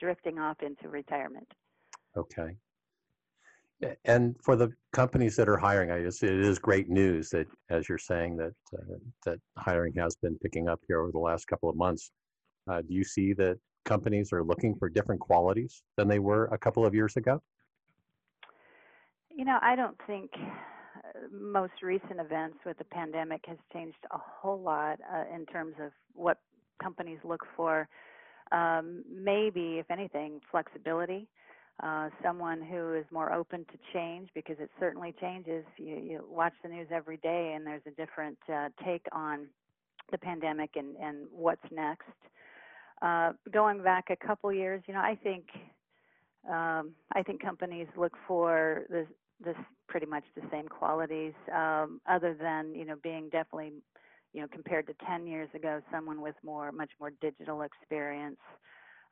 drifting 0.00 0.38
off 0.38 0.56
into 0.62 0.88
retirement. 0.88 1.46
Okay. 2.16 2.56
And 4.04 4.36
for 4.42 4.56
the 4.56 4.70
companies 4.92 5.36
that 5.36 5.48
are 5.48 5.56
hiring, 5.56 5.90
I 5.90 6.02
guess 6.02 6.22
it 6.22 6.32
is 6.32 6.58
great 6.58 6.90
news 6.90 7.30
that, 7.30 7.46
as 7.70 7.88
you're 7.88 7.98
saying, 7.98 8.36
that 8.36 8.52
uh, 8.76 8.96
that 9.24 9.38
hiring 9.56 9.94
has 9.96 10.16
been 10.16 10.36
picking 10.42 10.68
up 10.68 10.80
here 10.86 11.00
over 11.00 11.12
the 11.12 11.18
last 11.18 11.46
couple 11.46 11.70
of 11.70 11.76
months. 11.76 12.10
Uh, 12.70 12.82
do 12.82 12.92
you 12.92 13.04
see 13.04 13.32
that 13.34 13.58
companies 13.84 14.32
are 14.32 14.42
looking 14.42 14.74
for 14.76 14.88
different 14.88 15.20
qualities 15.20 15.82
than 15.96 16.08
they 16.08 16.18
were 16.18 16.46
a 16.46 16.58
couple 16.58 16.84
of 16.84 16.94
years 16.94 17.16
ago? 17.16 17.42
You 19.30 19.44
know, 19.44 19.58
I 19.62 19.76
don't 19.76 19.96
think 20.06 20.30
uh, 20.34 21.28
most 21.32 21.72
recent 21.82 22.20
events 22.20 22.58
with 22.66 22.78
the 22.78 22.84
pandemic 22.84 23.44
has 23.46 23.58
changed 23.72 23.98
a 24.10 24.18
whole 24.18 24.60
lot 24.60 24.98
uh, 25.12 25.24
in 25.34 25.46
terms 25.46 25.74
of 25.80 25.92
what 26.14 26.38
companies 26.82 27.18
look 27.24 27.46
for. 27.56 27.88
Um, 28.52 29.04
maybe, 29.08 29.78
if 29.78 29.90
anything, 29.90 30.40
flexibility. 30.50 31.28
Uh, 31.82 32.10
someone 32.22 32.60
who 32.60 32.94
is 32.94 33.06
more 33.10 33.32
open 33.32 33.64
to 33.72 33.78
change 33.94 34.28
because 34.34 34.56
it 34.60 34.70
certainly 34.78 35.14
changes. 35.18 35.64
You, 35.78 35.96
you 35.96 36.24
watch 36.28 36.52
the 36.62 36.68
news 36.68 36.88
every 36.92 37.16
day, 37.18 37.54
and 37.56 37.66
there's 37.66 37.80
a 37.86 37.92
different 37.92 38.36
uh, 38.52 38.68
take 38.84 39.06
on 39.12 39.46
the 40.10 40.18
pandemic 40.18 40.70
and, 40.76 40.94
and 40.96 41.26
what's 41.32 41.64
next. 41.70 42.10
Uh, 43.02 43.32
going 43.50 43.82
back 43.82 44.10
a 44.10 44.26
couple 44.26 44.52
years, 44.52 44.82
you 44.86 44.94
know, 44.94 45.00
I 45.00 45.18
think 45.22 45.46
um, 46.48 46.92
I 47.14 47.22
think 47.22 47.42
companies 47.42 47.86
look 47.96 48.12
for 48.26 48.82
this, 48.88 49.06
this 49.44 49.56
pretty 49.88 50.06
much 50.06 50.24
the 50.34 50.42
same 50.50 50.68
qualities, 50.68 51.34
um, 51.54 52.00
other 52.08 52.34
than 52.34 52.74
you 52.74 52.84
know 52.84 52.96
being 53.02 53.28
definitely, 53.30 53.72
you 54.32 54.40
know, 54.40 54.48
compared 54.50 54.86
to 54.86 54.94
10 55.06 55.26
years 55.26 55.48
ago, 55.54 55.80
someone 55.92 56.20
with 56.20 56.36
more, 56.44 56.72
much 56.72 56.90
more 57.00 57.10
digital 57.20 57.62
experience. 57.62 58.38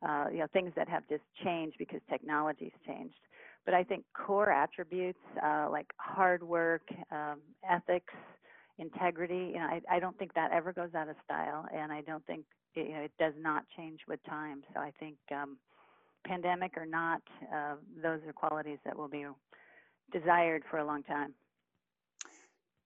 Uh, 0.01 0.27
you 0.31 0.39
know, 0.39 0.47
things 0.53 0.71
that 0.77 0.89
have 0.89 1.03
just 1.09 1.25
changed 1.43 1.75
because 1.77 2.01
technology's 2.09 2.71
changed. 2.87 3.19
But 3.65 3.75
I 3.75 3.83
think 3.83 4.05
core 4.15 4.49
attributes 4.49 5.19
uh, 5.45 5.67
like 5.73 5.89
hard 5.97 6.41
work, 6.41 6.83
um, 7.11 7.41
ethics, 7.69 8.15
integrity, 8.79 9.51
you 9.53 9.59
know, 9.59 9.67
I, 9.67 9.81
I 9.91 9.99
don't 9.99 10.17
think 10.17 10.35
that 10.35 10.53
ever 10.53 10.73
goes 10.73 10.95
out 10.95 11.09
of 11.09 11.17
style, 11.25 11.67
and 11.75 11.91
I 11.91 12.03
don't 12.03 12.25
think 12.27 12.45
you 12.87 12.95
know, 12.95 13.01
it 13.01 13.13
does 13.19 13.35
not 13.39 13.65
change 13.77 14.01
with 14.09 14.21
time. 14.25 14.63
So 14.73 14.81
I 14.81 14.93
think 14.99 15.17
um, 15.33 15.59
pandemic 16.27 16.73
or 16.77 16.87
not, 16.87 17.23
uh, 17.55 17.75
those 18.03 18.21
are 18.27 18.33
qualities 18.33 18.79
that 18.85 18.97
will 18.97 19.09
be 19.09 19.27
desired 20.13 20.63
for 20.71 20.79
a 20.79 20.85
long 20.85 21.03
time. 21.03 21.35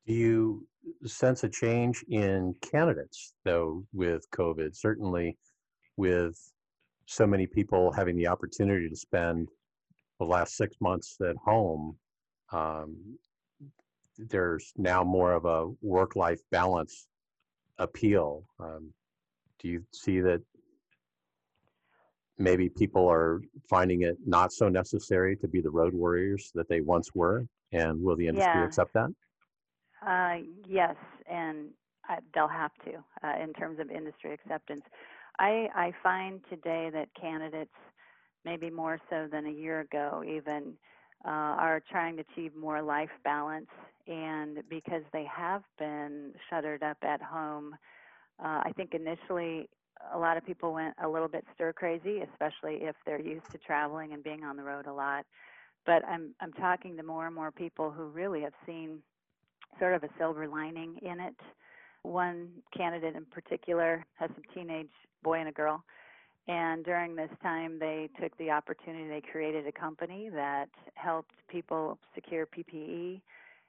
Do 0.06 0.14
you 0.14 0.66
sense 1.06 1.44
a 1.44 1.48
change 1.48 2.04
in 2.08 2.54
candidates, 2.60 3.34
though, 3.44 3.84
with 3.92 4.28
COVID? 4.30 4.74
Certainly, 4.74 5.36
with 5.96 6.36
so 7.06 7.26
many 7.26 7.46
people 7.46 7.92
having 7.92 8.16
the 8.16 8.26
opportunity 8.26 8.88
to 8.88 8.96
spend 8.96 9.48
the 10.18 10.24
last 10.26 10.56
six 10.56 10.76
months 10.80 11.16
at 11.28 11.36
home, 11.36 11.96
um, 12.50 12.96
there's 14.18 14.72
now 14.76 15.04
more 15.04 15.32
of 15.32 15.44
a 15.44 15.68
work 15.82 16.16
life 16.16 16.40
balance 16.50 17.06
appeal. 17.78 18.44
Um, 18.58 18.92
do 19.62 19.68
you 19.68 19.84
see 19.92 20.20
that 20.20 20.42
maybe 22.38 22.68
people 22.68 23.08
are 23.08 23.40
finding 23.70 24.02
it 24.02 24.16
not 24.26 24.52
so 24.52 24.68
necessary 24.68 25.36
to 25.36 25.46
be 25.46 25.60
the 25.60 25.70
road 25.70 25.94
warriors 25.94 26.50
that 26.54 26.68
they 26.68 26.80
once 26.80 27.14
were? 27.14 27.46
And 27.72 28.02
will 28.02 28.16
the 28.16 28.26
industry 28.26 28.60
yeah. 28.60 28.66
accept 28.66 28.92
that? 28.94 29.10
Uh, 30.06 30.44
yes, 30.68 30.96
and 31.30 31.68
uh, 32.10 32.16
they'll 32.34 32.48
have 32.48 32.72
to 32.84 32.94
uh, 33.22 33.42
in 33.42 33.52
terms 33.52 33.78
of 33.78 33.90
industry 33.90 34.34
acceptance. 34.34 34.82
I, 35.38 35.68
I 35.74 35.92
find 36.02 36.40
today 36.50 36.90
that 36.92 37.08
candidates, 37.18 37.70
maybe 38.44 38.68
more 38.68 38.98
so 39.08 39.28
than 39.30 39.46
a 39.46 39.50
year 39.50 39.80
ago, 39.80 40.22
even, 40.26 40.74
uh, 41.24 41.28
are 41.30 41.80
trying 41.88 42.16
to 42.16 42.24
achieve 42.32 42.54
more 42.56 42.82
life 42.82 43.10
balance. 43.24 43.70
And 44.08 44.58
because 44.68 45.02
they 45.12 45.24
have 45.32 45.62
been 45.78 46.32
shuttered 46.50 46.82
up 46.82 46.98
at 47.02 47.22
home, 47.22 47.76
uh, 48.42 48.62
I 48.64 48.72
think 48.76 48.94
initially 48.94 49.68
a 50.12 50.18
lot 50.18 50.36
of 50.36 50.44
people 50.44 50.72
went 50.72 50.94
a 51.02 51.08
little 51.08 51.28
bit 51.28 51.44
stir 51.54 51.72
crazy, 51.72 52.20
especially 52.32 52.78
if 52.82 52.96
they're 53.06 53.20
used 53.20 53.50
to 53.52 53.58
traveling 53.58 54.12
and 54.12 54.22
being 54.22 54.42
on 54.42 54.56
the 54.56 54.62
road 54.62 54.86
a 54.86 54.92
lot. 54.92 55.24
But 55.86 56.04
I'm 56.06 56.34
I'm 56.40 56.52
talking 56.54 56.96
to 56.96 57.02
more 57.02 57.26
and 57.26 57.34
more 57.34 57.50
people 57.50 57.90
who 57.90 58.06
really 58.06 58.42
have 58.42 58.52
seen 58.66 58.98
sort 59.78 59.94
of 59.94 60.02
a 60.04 60.08
silver 60.18 60.48
lining 60.48 60.98
in 61.02 61.20
it. 61.20 61.36
One 62.02 62.48
candidate 62.76 63.14
in 63.14 63.24
particular 63.26 64.04
has 64.14 64.30
a 64.30 64.54
teenage 64.54 64.90
boy 65.22 65.38
and 65.38 65.48
a 65.48 65.52
girl, 65.52 65.84
and 66.48 66.84
during 66.84 67.14
this 67.14 67.30
time 67.42 67.78
they 67.78 68.08
took 68.20 68.36
the 68.38 68.50
opportunity. 68.50 69.08
They 69.08 69.22
created 69.30 69.66
a 69.66 69.72
company 69.72 70.30
that 70.34 70.68
helped 70.94 71.34
people 71.48 71.98
secure 72.14 72.46
PPE, 72.46 73.20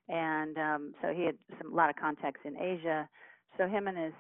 and 0.10 0.58
um, 0.58 0.96
so 1.02 1.14
he 1.14 1.26
had 1.26 1.38
some 1.60 1.72
a 1.72 1.76
lot 1.76 1.90
of 1.90 1.96
contacts 1.96 2.42
in 2.44 2.58
Asia. 2.58 3.08
So 3.58 3.68
him 3.68 3.88
and 3.88 3.98
his 3.98 4.14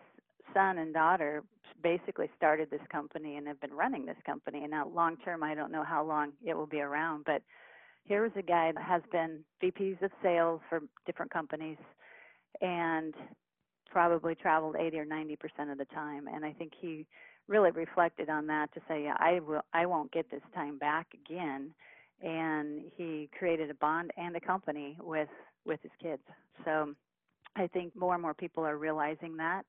son 0.53 0.77
and 0.77 0.93
daughter 0.93 1.43
basically 1.81 2.29
started 2.37 2.69
this 2.69 2.81
company 2.91 3.35
and 3.35 3.47
have 3.47 3.59
been 3.59 3.73
running 3.73 4.05
this 4.05 4.17
company. 4.25 4.59
And 4.61 4.71
now, 4.71 4.87
long 4.87 5.17
term, 5.17 5.43
I 5.43 5.53
don't 5.53 5.71
know 5.71 5.83
how 5.83 6.03
long 6.03 6.31
it 6.45 6.53
will 6.55 6.67
be 6.67 6.79
around, 6.81 7.25
but 7.25 7.41
here 8.05 8.25
is 8.25 8.31
a 8.35 8.41
guy 8.41 8.71
that 8.71 8.83
has 8.83 9.01
been 9.11 9.39
VPs 9.61 10.01
of 10.01 10.11
sales 10.21 10.61
for 10.69 10.81
different 11.05 11.31
companies 11.31 11.77
and 12.61 13.13
probably 13.89 14.35
traveled 14.35 14.75
80 14.77 14.99
or 14.99 15.05
90 15.05 15.35
percent 15.35 15.69
of 15.69 15.77
the 15.77 15.85
time. 15.85 16.27
And 16.27 16.43
I 16.43 16.51
think 16.53 16.73
he 16.79 17.05
really 17.47 17.71
reflected 17.71 18.29
on 18.29 18.47
that 18.47 18.73
to 18.73 18.81
say, 18.87 19.03
yeah, 19.03 19.15
I 19.19 19.39
will, 19.39 19.61
I 19.73 19.85
won't 19.85 20.11
get 20.11 20.29
this 20.31 20.41
time 20.55 20.77
back 20.77 21.07
again. 21.13 21.73
And 22.21 22.83
he 22.95 23.29
created 23.37 23.69
a 23.69 23.73
bond 23.75 24.11
and 24.17 24.35
a 24.35 24.39
company 24.39 24.97
with 25.01 25.29
with 25.65 25.81
his 25.81 25.91
kids. 26.01 26.21
So 26.65 26.93
I 27.55 27.67
think 27.67 27.95
more 27.95 28.13
and 28.13 28.21
more 28.21 28.33
people 28.33 28.65
are 28.65 28.77
realizing 28.77 29.37
that 29.37 29.65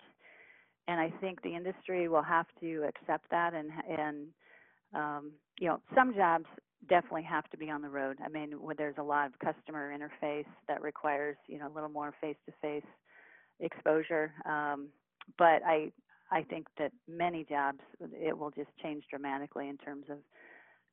and 0.88 1.00
I 1.00 1.12
think 1.20 1.42
the 1.42 1.54
industry 1.54 2.08
will 2.08 2.22
have 2.22 2.46
to 2.60 2.84
accept 2.88 3.30
that. 3.30 3.54
And 3.54 3.70
and 3.88 4.26
um, 4.94 5.32
you 5.58 5.68
know, 5.68 5.80
some 5.94 6.14
jobs 6.14 6.46
definitely 6.88 7.22
have 7.22 7.48
to 7.50 7.56
be 7.56 7.70
on 7.70 7.82
the 7.82 7.88
road. 7.88 8.18
I 8.24 8.28
mean, 8.28 8.54
there's 8.76 8.96
a 8.98 9.02
lot 9.02 9.26
of 9.26 9.38
customer 9.38 9.92
interface 9.96 10.46
that 10.68 10.82
requires 10.82 11.36
you 11.46 11.58
know 11.58 11.68
a 11.68 11.74
little 11.74 11.88
more 11.88 12.14
face-to-face 12.20 12.84
exposure. 13.60 14.32
Um, 14.46 14.88
but 15.38 15.62
I 15.66 15.92
I 16.30 16.42
think 16.42 16.66
that 16.78 16.92
many 17.08 17.44
jobs 17.44 17.80
it 18.00 18.36
will 18.36 18.50
just 18.50 18.70
change 18.82 19.04
dramatically 19.10 19.68
in 19.68 19.78
terms 19.78 20.06
of 20.10 20.18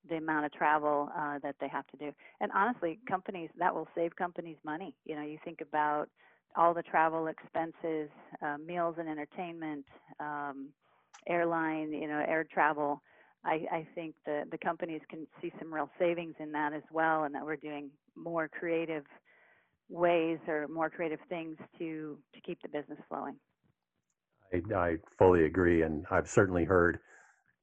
the 0.10 0.16
amount 0.16 0.46
of 0.46 0.52
travel 0.54 1.10
uh, 1.16 1.38
that 1.44 1.56
they 1.60 1.68
have 1.68 1.86
to 1.88 1.98
do. 1.98 2.12
And 2.40 2.52
honestly, 2.54 3.00
companies 3.08 3.50
that 3.60 3.74
will 3.74 3.88
save 3.96 4.16
companies 4.16 4.58
money. 4.64 4.96
You 5.06 5.16
know, 5.16 5.22
you 5.22 5.38
think 5.44 5.62
about 5.62 6.10
all 6.56 6.74
the 6.74 6.84
travel 6.84 7.28
expenses, 7.28 8.10
uh, 8.42 8.58
meals 8.58 8.96
and 8.98 9.08
entertainment, 9.08 9.86
um, 10.20 10.70
airline, 11.28 11.92
you 11.94 12.08
know, 12.08 12.24
air 12.28 12.46
travel. 12.52 13.02
I, 13.44 13.66
I 13.72 13.88
think 13.96 14.16
the, 14.26 14.44
the 14.52 14.58
companies 14.58 15.02
can 15.10 15.26
see 15.42 15.52
some 15.60 15.74
real 15.74 15.90
savings 15.98 16.36
in 16.40 16.52
that 16.52 16.74
as 16.74 16.84
well, 16.92 17.24
and 17.24 17.34
that 17.34 17.46
we're 17.46 17.56
doing 17.56 17.90
more 18.16 18.48
creative 18.48 19.04
ways 19.90 20.40
or 20.48 20.68
more 20.68 20.90
creative 20.90 21.20
things 21.28 21.58
to, 21.80 22.18
to 22.34 22.42
keep 22.42 22.62
the 22.62 22.70
business 22.70 23.00
flowing. 23.10 23.36
I, 24.54 24.76
I 24.76 24.96
fully 25.18 25.46
agree, 25.46 25.82
and 25.82 26.06
I've 26.12 26.30
certainly 26.30 26.66
heard 26.66 27.00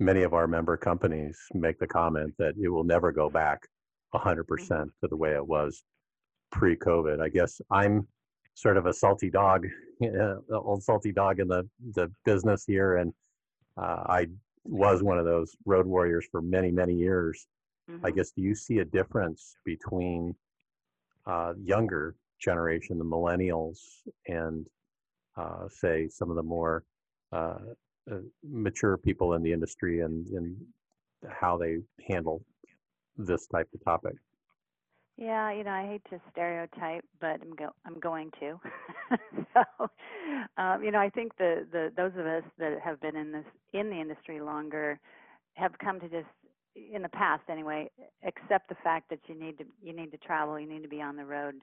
many 0.01 0.23
of 0.23 0.35
our 0.35 0.47
member 0.47 0.77
companies 0.77 1.39
make 1.55 1.79
the 1.79 1.87
comment 1.87 2.35
that 2.39 2.55
it 2.61 2.69
will 2.69 2.85
never 2.85 3.13
go 3.13 3.29
back 3.29 3.61
100% 4.15 4.45
to 4.69 5.09
the 5.09 5.17
way 5.17 5.35
it 5.35 5.47
was 5.47 5.83
pre-COVID. 6.53 7.21
I 7.21 7.29
guess 7.29 7.61
I'm 7.71 8.07
sort 8.59 8.77
of 8.77 8.87
a 8.87 8.93
salty 8.93 9.31
dog, 9.31 9.67
uh, 10.03 10.37
old 10.51 10.83
salty 10.83 11.13
dog 11.13 11.39
in 11.39 11.49
the 11.49 11.67
the 11.95 12.11
business 12.25 12.65
here, 12.67 12.97
and 12.97 13.13
uh, 13.77 14.03
I 14.07 14.27
was 14.65 15.03
one 15.03 15.19
of 15.19 15.25
those 15.25 15.57
road 15.65 15.87
warriors 15.87 16.27
for 16.31 16.43
many 16.43 16.71
many 16.71 16.95
years. 16.95 17.47
Mm-hmm. 17.91 18.05
I 18.05 18.11
guess 18.11 18.33
do 18.33 18.43
you 18.43 18.55
see 18.55 18.79
a 18.79 18.85
difference 18.85 19.57
between 19.65 20.35
uh, 21.27 21.55
younger 21.63 22.17
generation, 22.41 22.99
the 22.99 23.05
millennials, 23.05 23.79
and 24.27 24.67
uh, 25.37 25.69
say 25.69 26.09
some 26.09 26.31
of 26.31 26.37
the 26.37 26.43
more 26.43 26.85
uh, 27.33 27.59
uh, 28.11 28.17
mature 28.43 28.97
people 28.97 29.35
in 29.35 29.43
the 29.43 29.53
industry 29.53 30.01
and, 30.01 30.27
and 30.29 30.57
how 31.29 31.57
they 31.57 31.79
handle 32.07 32.43
this 33.17 33.47
type 33.47 33.69
of 33.75 33.85
topic? 33.85 34.15
Yeah, 35.19 35.53
you 35.53 35.65
know, 35.65 35.73
I 35.73 35.87
hate 35.87 36.03
to 36.11 36.23
stereotype, 36.33 37.05
but 37.21 37.43
I'm 37.43 37.55
go 37.57 37.71
I'm 37.87 38.01
going 38.01 38.33
to. 38.41 38.61
so, 39.55 39.91
um, 40.59 40.85
you 40.85 40.93
know, 40.93 41.01
I 41.01 41.11
think 41.11 41.37
the 41.39 41.67
the 41.73 41.93
those 41.97 42.13
of 42.19 42.27
us 42.27 42.45
that 42.59 42.81
have 42.85 43.01
been 43.03 43.17
in 43.17 43.33
this 43.33 43.47
in 43.75 43.91
the 43.91 44.01
industry 44.01 44.41
longer 44.41 45.01
have 45.55 45.73
come 45.79 46.01
to 46.01 46.09
just 46.09 46.29
in 46.77 47.03
the 47.03 47.11
past 47.11 47.43
anyway 47.51 47.91
accept 48.27 48.69
the 48.71 48.77
fact 48.85 49.11
that 49.11 49.21
you 49.29 49.35
need 49.39 49.59
to 49.59 49.65
you 49.83 49.95
need 49.95 50.13
to 50.13 50.19
travel, 50.19 50.59
you 50.61 50.69
need 50.69 50.83
to 50.83 50.89
be 50.91 51.03
on 51.03 51.17
the 51.17 51.27
road. 51.27 51.57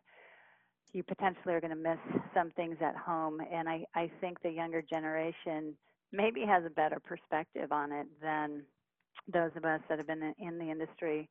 You 0.93 1.03
potentially 1.03 1.53
are 1.55 1.61
going 1.61 1.71
to 1.75 1.77
miss 1.77 1.99
some 2.33 2.51
things 2.51 2.77
at 2.81 2.95
home, 2.97 3.41
and 3.51 3.69
I 3.69 3.85
I 3.95 4.11
think 4.21 4.41
the 4.43 4.51
younger 4.51 4.81
generation 4.81 5.75
maybe 6.11 6.41
has 6.47 6.65
a 6.65 6.71
better 6.71 6.99
perspective 6.99 7.71
on 7.71 7.91
it 7.91 8.07
than 8.21 8.63
those 9.31 9.51
of 9.55 9.65
us 9.65 9.81
that 9.89 9.99
have 9.99 10.07
been 10.07 10.33
in 10.39 10.59
the 10.59 10.71
industry 10.71 11.29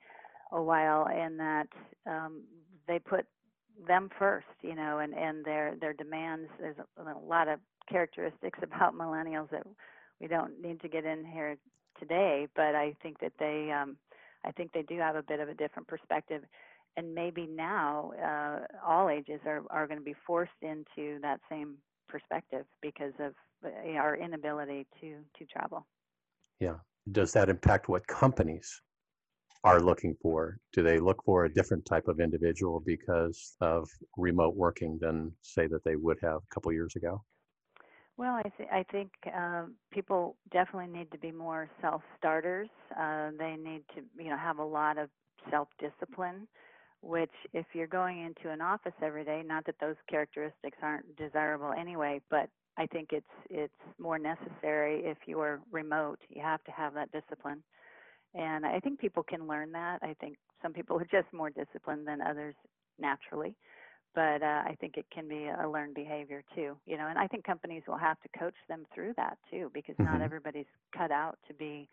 a 0.55 0.63
while 0.63 1.09
and 1.09 1.39
that 1.39 1.69
um, 2.07 2.43
they 2.87 2.99
put 2.99 3.27
them 3.87 4.09
first, 4.19 4.47
you 4.63 4.75
know, 4.75 4.99
and, 5.01 5.13
and 5.13 5.45
their 5.45 5.75
their 5.81 5.93
demands. 5.93 6.49
There's 6.59 6.77
a, 6.79 7.03
a 7.03 7.19
lot 7.19 7.49
of 7.49 7.59
characteristics 7.91 8.59
about 8.63 8.95
millennials 8.95 9.51
that 9.51 9.67
we 10.21 10.29
don't 10.29 10.63
need 10.63 10.81
to 10.81 10.89
get 10.89 11.05
in 11.05 11.25
here 11.25 11.57
today, 11.99 12.47
but 12.55 12.75
I 12.75 12.95
think 13.03 13.19
that 13.21 13.33
they 13.39 13.71
um, 13.73 13.97
I 14.45 14.53
think 14.53 14.73
they 14.73 14.83
do 14.83 14.99
have 14.99 15.17
a 15.17 15.23
bit 15.23 15.41
of 15.41 15.49
a 15.49 15.55
different 15.55 15.89
perspective. 15.89 16.43
And 16.97 17.13
maybe 17.13 17.49
now 17.49 18.13
uh, 18.25 18.67
all 18.87 19.09
ages 19.09 19.41
are, 19.47 19.63
are 19.71 19.89
going 19.89 19.99
to 19.99 20.05
be 20.05 20.15
forced 20.25 20.53
into 20.63 21.19
that 21.23 21.41
same 21.51 21.79
perspective 22.09 22.67
because 22.81 23.13
of 23.19 23.33
uh, 23.65 23.97
our 23.97 24.17
inability 24.17 24.87
to 25.01 25.17
to 25.39 25.45
travel. 25.47 25.87
Yeah. 26.61 26.77
Does 27.11 27.33
that 27.33 27.49
impact 27.49 27.89
what 27.89 28.07
companies 28.07 28.81
are 29.65 29.81
looking 29.81 30.15
for? 30.21 30.59
Do 30.73 30.83
they 30.83 30.99
look 30.99 31.25
for 31.25 31.47
a 31.47 31.53
different 31.53 31.85
type 31.87 32.07
of 32.07 32.21
individual 32.21 32.81
because 32.81 33.57
of 33.61 33.89
remote 34.17 34.55
working 34.55 34.99
than 35.01 35.33
say 35.41 35.67
that 35.67 35.83
they 35.85 35.97
would 35.97 36.19
have 36.23 36.37
a 36.37 36.55
couple 36.55 36.71
years 36.73 36.95
ago? 36.97 37.23
Well, 38.17 38.35
I, 38.35 38.49
th- 38.57 38.69
I 38.71 38.85
think 38.93 39.11
uh, 39.37 39.65
people 39.91 40.37
definitely 40.53 40.97
need 40.97 41.11
to 41.11 41.19
be 41.19 41.33
more 41.33 41.69
self-starters. 41.81 42.69
Uh, 42.97 43.31
they 43.39 43.57
need 43.57 43.83
to, 43.97 44.03
you 44.23 44.31
know, 44.31 44.37
have 44.37 44.59
a 44.59 44.65
lot 44.65 44.99
of 44.99 45.09
self-discipline. 45.51 46.47
Which, 47.01 47.33
if 47.53 47.67
you're 47.75 47.87
going 47.87 48.25
into 48.25 48.51
an 48.51 48.63
office 48.63 48.95
every 49.03 49.25
day, 49.25 49.43
not 49.45 49.67
that 49.67 49.75
those 49.79 49.97
characteristics 50.09 50.79
aren't 50.81 51.17
desirable 51.17 51.73
anyway, 51.73 52.23
but 52.31 52.49
I 52.79 52.87
think 52.87 53.11
it's 53.13 53.27
it's 53.51 53.75
more 53.99 54.19
necessary 54.19 55.03
if 55.05 55.19
you 55.27 55.39
are 55.41 55.61
remote. 55.71 56.21
You 56.31 56.41
have 56.41 56.65
to 56.65 56.71
have 56.71 56.95
that 56.95 57.13
discipline. 57.13 57.63
And 58.35 58.67
I 58.67 58.81
think 58.81 58.99
people 58.99 59.23
can 59.23 59.47
learn 59.47 59.73
that. 59.73 60.01
I 60.03 60.15
think 60.21 60.37
some 60.61 60.73
people 60.73 60.99
are 60.99 61.05
just 61.05 61.33
more 61.33 61.51
disciplined 61.51 62.07
than 62.07 62.21
others 62.21 62.55
naturally. 62.99 63.55
But 64.15 64.43
uh, 64.43 64.63
I 64.65 64.77
think 64.81 64.97
it 64.97 65.07
can 65.13 65.29
be 65.29 65.49
a 65.49 65.69
learned 65.69 65.95
behavior 65.95 66.45
too, 66.55 66.77
you 66.87 66.97
know. 66.97 67.09
And 67.09 67.19
I 67.19 67.27
think 67.27 67.45
companies 67.45 67.83
will 67.89 67.99
have 67.99 68.21
to 68.21 68.39
coach 68.39 68.55
them 68.69 68.85
through 68.95 69.15
that 69.17 69.39
too, 69.51 69.71
because 69.75 69.97
mm-hmm. 69.97 70.13
not 70.13 70.23
everybody's 70.23 70.67
cut 70.97 71.11
out 71.11 71.37
to 71.49 71.55
be 71.55 71.89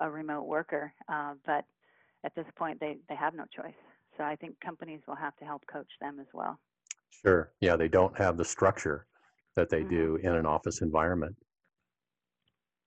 a 0.00 0.10
remote 0.10 0.46
worker. 0.46 0.92
Uh, 1.08 1.34
but 1.44 1.64
at 2.24 2.34
this 2.34 2.46
point, 2.56 2.80
they 2.80 2.96
they 3.10 3.14
have 3.14 3.34
no 3.34 3.44
choice. 3.54 3.74
So 4.16 4.24
I 4.24 4.36
think 4.36 4.58
companies 4.60 5.00
will 5.06 5.16
have 5.16 5.36
to 5.36 5.44
help 5.44 5.62
coach 5.70 5.90
them 6.00 6.18
as 6.18 6.26
well. 6.32 6.58
Sure. 7.22 7.52
Yeah, 7.60 7.76
they 7.76 7.88
don't 7.88 8.16
have 8.16 8.38
the 8.38 8.44
structure 8.44 9.06
that 9.54 9.68
they 9.68 9.80
mm-hmm. 9.80 9.90
do 9.90 10.18
in 10.22 10.34
an 10.34 10.46
office 10.46 10.80
environment. 10.80 11.36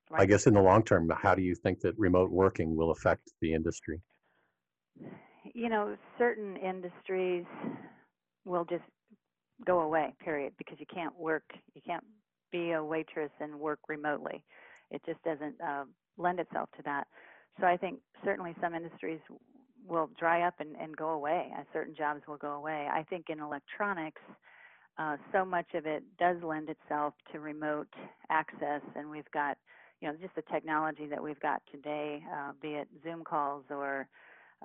Right. 0.09 0.21
I 0.21 0.25
guess 0.25 0.47
in 0.47 0.55
the 0.55 0.61
long 0.61 0.83
term, 0.83 1.11
how 1.15 1.35
do 1.35 1.41
you 1.41 1.53
think 1.53 1.81
that 1.81 1.97
remote 1.97 2.31
working 2.31 2.75
will 2.75 2.91
affect 2.91 3.31
the 3.41 3.53
industry? 3.53 4.01
You 5.53 5.69
know, 5.69 5.95
certain 6.17 6.57
industries 6.57 7.45
will 8.45 8.65
just 8.65 8.83
go 9.65 9.81
away, 9.81 10.13
period, 10.23 10.53
because 10.57 10.79
you 10.79 10.85
can't 10.91 11.17
work, 11.17 11.43
you 11.75 11.81
can't 11.85 12.03
be 12.51 12.71
a 12.71 12.83
waitress 12.83 13.31
and 13.39 13.59
work 13.59 13.79
remotely. 13.87 14.43
It 14.89 15.01
just 15.05 15.21
doesn't 15.23 15.61
uh, 15.61 15.85
lend 16.17 16.39
itself 16.39 16.69
to 16.77 16.83
that. 16.85 17.05
So 17.59 17.67
I 17.67 17.77
think 17.77 17.99
certainly 18.23 18.55
some 18.61 18.73
industries 18.73 19.19
will 19.87 20.09
dry 20.19 20.47
up 20.47 20.55
and, 20.59 20.75
and 20.75 20.95
go 20.95 21.09
away. 21.09 21.51
Certain 21.73 21.95
jobs 21.95 22.21
will 22.27 22.37
go 22.37 22.53
away. 22.53 22.87
I 22.91 23.03
think 23.03 23.25
in 23.29 23.39
electronics, 23.39 24.21
uh, 24.97 25.17
so 25.31 25.45
much 25.45 25.67
of 25.75 25.85
it 25.85 26.03
does 26.17 26.37
lend 26.43 26.69
itself 26.69 27.13
to 27.31 27.39
remote 27.39 27.87
access, 28.29 28.81
and 28.95 29.09
we've 29.09 29.29
got 29.31 29.57
you 30.01 30.07
know, 30.07 30.15
just 30.21 30.35
the 30.35 30.43
technology 30.51 31.07
that 31.07 31.21
we've 31.21 31.39
got 31.39 31.61
today, 31.71 32.23
uh, 32.33 32.51
be 32.61 32.69
it 32.69 32.87
Zoom 33.03 33.23
calls 33.23 33.63
or 33.69 34.07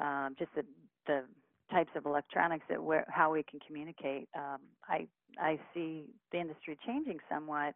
um, 0.01 0.35
just 0.39 0.51
the, 0.55 0.65
the 1.07 1.23
types 1.71 1.91
of 1.97 2.07
electronics 2.07 2.65
that 2.69 2.83
where, 2.83 3.05
how 3.09 3.33
we 3.33 3.43
can 3.43 3.61
communicate. 3.67 4.29
Um, 4.37 4.59
I 4.89 5.07
I 5.39 5.59
see 5.73 6.05
the 6.33 6.39
industry 6.39 6.79
changing 6.87 7.19
somewhat. 7.31 7.75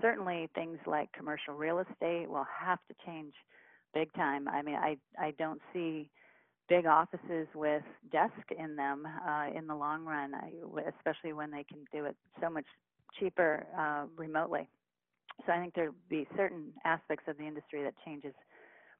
Certainly, 0.00 0.48
things 0.54 0.78
like 0.86 1.12
commercial 1.12 1.54
real 1.54 1.78
estate 1.80 2.28
will 2.28 2.46
have 2.60 2.78
to 2.88 2.94
change 3.06 3.34
big 3.94 4.12
time. 4.14 4.48
I 4.48 4.62
mean, 4.62 4.76
I 4.76 4.96
I 5.18 5.32
don't 5.38 5.60
see 5.72 6.10
big 6.68 6.86
offices 6.86 7.46
with 7.54 7.82
desk 8.10 8.32
in 8.58 8.76
them 8.76 9.06
uh, 9.06 9.46
in 9.54 9.66
the 9.66 9.74
long 9.74 10.04
run, 10.04 10.32
especially 10.98 11.32
when 11.32 11.50
they 11.50 11.64
can 11.64 11.78
do 11.92 12.04
it 12.06 12.16
so 12.40 12.50
much 12.50 12.66
cheaper 13.18 13.66
uh, 13.78 14.06
remotely. 14.16 14.68
So 15.44 15.52
I 15.52 15.60
think 15.60 15.74
there'll 15.74 15.94
be 16.08 16.26
certain 16.36 16.72
aspects 16.84 17.24
of 17.28 17.36
the 17.36 17.44
industry 17.46 17.82
that 17.82 17.94
changes, 18.04 18.32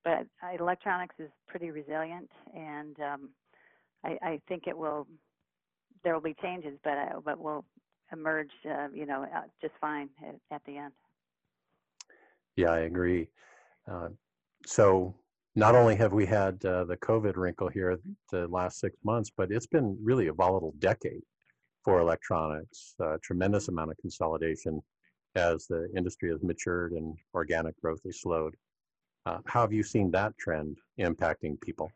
but 0.04 0.26
uh, 0.42 0.56
electronics 0.58 1.14
is 1.18 1.30
pretty 1.48 1.70
resilient, 1.70 2.30
and 2.54 2.96
um, 3.00 3.30
I, 4.04 4.18
I 4.22 4.40
think 4.48 4.64
it 4.66 4.76
will. 4.76 5.06
There 6.04 6.14
will 6.14 6.20
be 6.20 6.36
changes, 6.40 6.78
but 6.84 6.92
uh, 6.92 7.20
but 7.24 7.38
will 7.38 7.64
emerge, 8.12 8.50
uh, 8.68 8.88
you 8.94 9.06
know, 9.06 9.24
uh, 9.24 9.42
just 9.60 9.74
fine 9.80 10.08
at, 10.26 10.36
at, 10.52 10.62
the 10.66 10.76
end. 10.76 10.92
Yeah, 12.56 12.70
I 12.70 12.80
agree. 12.80 13.28
Uh, 13.90 14.08
so 14.64 15.14
not 15.54 15.74
only 15.74 15.96
have 15.96 16.12
we 16.12 16.26
had 16.26 16.64
uh, 16.64 16.84
the 16.84 16.96
COVID 16.98 17.36
wrinkle 17.36 17.68
here 17.68 17.98
the 18.30 18.46
last 18.48 18.78
six 18.78 18.96
months, 19.04 19.30
but 19.36 19.50
it's 19.50 19.66
been 19.66 19.98
really 20.02 20.28
a 20.28 20.32
volatile 20.32 20.74
decade 20.78 21.22
for 21.82 22.00
electronics. 22.00 22.94
A 23.00 23.18
tremendous 23.22 23.68
amount 23.68 23.90
of 23.90 23.96
consolidation 23.98 24.82
as 25.36 25.66
the 25.66 25.88
industry 25.96 26.30
has 26.30 26.42
matured 26.42 26.92
and 26.92 27.16
organic 27.34 27.80
growth 27.80 28.00
has 28.04 28.20
slowed. 28.20 28.56
Uh, 29.26 29.38
how 29.46 29.60
have 29.60 29.72
you 29.72 29.82
seen 29.82 30.10
that 30.12 30.36
trend 30.38 30.78
impacting 30.98 31.60
people? 31.60 31.90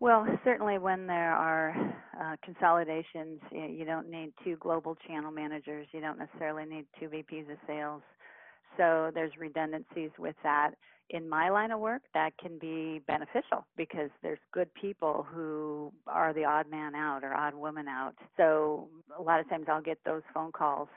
Well, 0.00 0.26
certainly 0.44 0.78
when 0.78 1.06
there 1.06 1.32
are 1.32 1.70
uh, 2.20 2.36
consolidations, 2.44 3.40
you 3.52 3.84
don't 3.84 4.10
need 4.10 4.32
two 4.42 4.56
global 4.56 4.96
channel 5.06 5.30
managers. 5.30 5.86
You 5.92 6.00
don't 6.00 6.18
necessarily 6.18 6.64
need 6.66 6.86
two 6.98 7.08
VPs 7.08 7.50
of 7.50 7.58
sales. 7.66 8.02
So 8.76 9.10
there's 9.14 9.32
redundancies 9.38 10.10
with 10.18 10.34
that. 10.42 10.72
In 11.10 11.28
my 11.28 11.50
line 11.50 11.70
of 11.70 11.80
work, 11.80 12.02
that 12.14 12.32
can 12.38 12.58
be 12.58 13.00
beneficial 13.06 13.66
because 13.76 14.10
there's 14.22 14.38
good 14.52 14.72
people 14.74 15.26
who 15.32 15.92
are 16.06 16.32
the 16.32 16.44
odd 16.44 16.68
man 16.68 16.94
out 16.94 17.22
or 17.22 17.34
odd 17.34 17.54
woman 17.54 17.86
out. 17.88 18.14
So 18.36 18.88
a 19.16 19.22
lot 19.22 19.38
of 19.38 19.48
times 19.48 19.66
I'll 19.68 19.82
get 19.82 19.98
those 20.04 20.22
phone 20.32 20.50
calls 20.50 20.88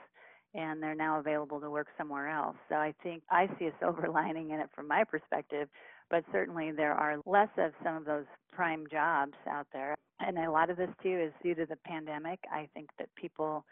and 0.54 0.82
they're 0.82 0.94
now 0.94 1.18
available 1.18 1.60
to 1.60 1.70
work 1.70 1.88
somewhere 1.96 2.28
else. 2.28 2.56
So 2.68 2.76
I 2.76 2.94
think 3.02 3.22
I 3.30 3.48
see 3.58 3.66
a 3.66 3.72
silver 3.80 4.08
lining 4.12 4.50
in 4.50 4.60
it 4.60 4.70
from 4.74 4.88
my 4.88 5.04
perspective, 5.04 5.68
but 6.10 6.24
certainly 6.32 6.72
there 6.72 6.92
are 6.92 7.16
less 7.26 7.50
of 7.58 7.72
some 7.84 7.96
of 7.96 8.04
those 8.04 8.24
prime 8.52 8.86
jobs 8.90 9.34
out 9.48 9.66
there. 9.72 9.94
And 10.20 10.38
a 10.38 10.50
lot 10.50 10.70
of 10.70 10.76
this 10.76 10.90
too 11.02 11.26
is 11.26 11.32
due 11.42 11.54
to 11.54 11.66
the 11.66 11.76
pandemic. 11.84 12.40
I 12.52 12.68
think 12.74 12.90
that 12.98 13.08
people 13.14 13.64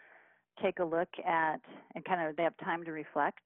take 0.63 0.79
a 0.79 0.85
look 0.85 1.09
at 1.27 1.61
and 1.95 2.05
kind 2.05 2.27
of 2.27 2.37
they 2.37 2.43
have 2.43 2.57
time 2.59 2.85
to 2.85 2.93
reflect 2.93 3.41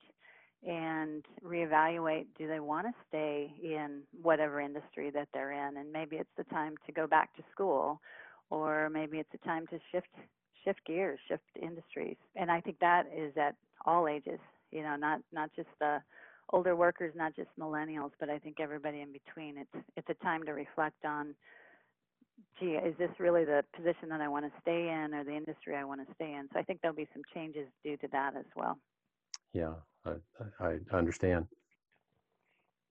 and 0.66 1.24
reevaluate 1.42 2.26
do 2.36 2.46
they 2.46 2.60
want 2.60 2.86
to 2.86 2.92
stay 3.08 3.52
in 3.62 4.02
whatever 4.20 4.60
industry 4.60 5.10
that 5.10 5.26
they're 5.32 5.52
in 5.52 5.78
and 5.78 5.90
maybe 5.90 6.16
it's 6.16 6.30
the 6.36 6.44
time 6.44 6.74
to 6.84 6.92
go 6.92 7.06
back 7.06 7.34
to 7.34 7.42
school 7.50 7.98
or 8.50 8.90
maybe 8.90 9.18
it's 9.18 9.30
a 9.32 9.46
time 9.46 9.66
to 9.68 9.78
shift 9.90 10.08
shift 10.64 10.80
gears 10.86 11.18
shift 11.28 11.42
industries. 11.60 12.16
And 12.36 12.50
i 12.50 12.60
think 12.60 12.78
that 12.80 13.06
is 13.16 13.32
at 13.36 13.54
all 13.86 14.08
ages 14.08 14.40
you 14.70 14.82
know 14.82 14.96
not 14.96 15.20
not 15.32 15.50
just 15.54 15.68
the 15.78 15.98
older 16.52 16.74
workers 16.76 17.12
not 17.16 17.34
just 17.36 17.48
millennials 17.58 18.10
but 18.18 18.28
i 18.28 18.38
think 18.38 18.60
everybody 18.60 19.00
in 19.00 19.12
between. 19.12 19.58
It's 19.58 19.84
it's 19.96 20.08
a 20.10 20.24
time 20.24 20.42
to 20.44 20.52
reflect 20.52 21.04
on 21.04 21.34
gee 22.58 22.72
is 22.72 22.96
this 22.98 23.10
really 23.18 23.44
the 23.44 23.64
position 23.74 24.08
that 24.10 24.20
i 24.20 24.28
want 24.28 24.44
to 24.44 24.60
stay 24.60 24.88
in 24.88 25.14
or 25.14 25.24
the 25.24 25.34
industry 25.34 25.76
i 25.76 25.84
want 25.84 26.06
to 26.06 26.14
stay 26.14 26.32
in? 26.32 26.48
So 26.52 26.58
i 26.58 26.62
think 26.62 26.80
there'll 26.80 26.96
be 26.96 27.08
some 27.12 27.22
changes 27.34 27.66
due 27.84 27.96
to 27.98 28.08
that 28.12 28.36
as 28.36 28.46
well. 28.56 28.78
Yeah, 29.52 29.74
I, 30.06 30.12
I 30.60 30.78
understand. 30.92 31.46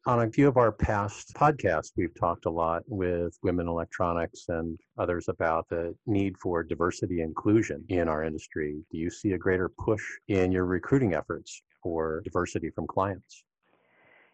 On 0.06 0.22
a 0.22 0.32
few 0.32 0.48
of 0.48 0.56
our 0.56 0.72
past 0.72 1.34
podcasts, 1.34 1.92
we've 1.98 2.18
talked 2.18 2.46
a 2.46 2.50
lot 2.50 2.84
with 2.88 3.38
women 3.44 3.68
electronics 3.68 4.46
and 4.48 4.80
others 4.98 5.28
about 5.28 5.68
the 5.68 5.94
need 6.08 6.38
for 6.38 6.64
diversity 6.64 7.22
inclusion 7.22 7.84
in 7.90 8.08
our 8.08 8.24
industry. 8.24 8.82
Do 8.92 8.98
you 8.98 9.10
see 9.10 9.34
a 9.34 9.38
greater 9.38 9.68
push 9.68 10.02
in 10.30 10.54
your 10.54 10.64
recruiting 10.64 11.16
efforts 11.16 11.62
for 11.84 12.22
diversity 12.24 12.70
from 12.70 12.88
clients? 12.88 13.44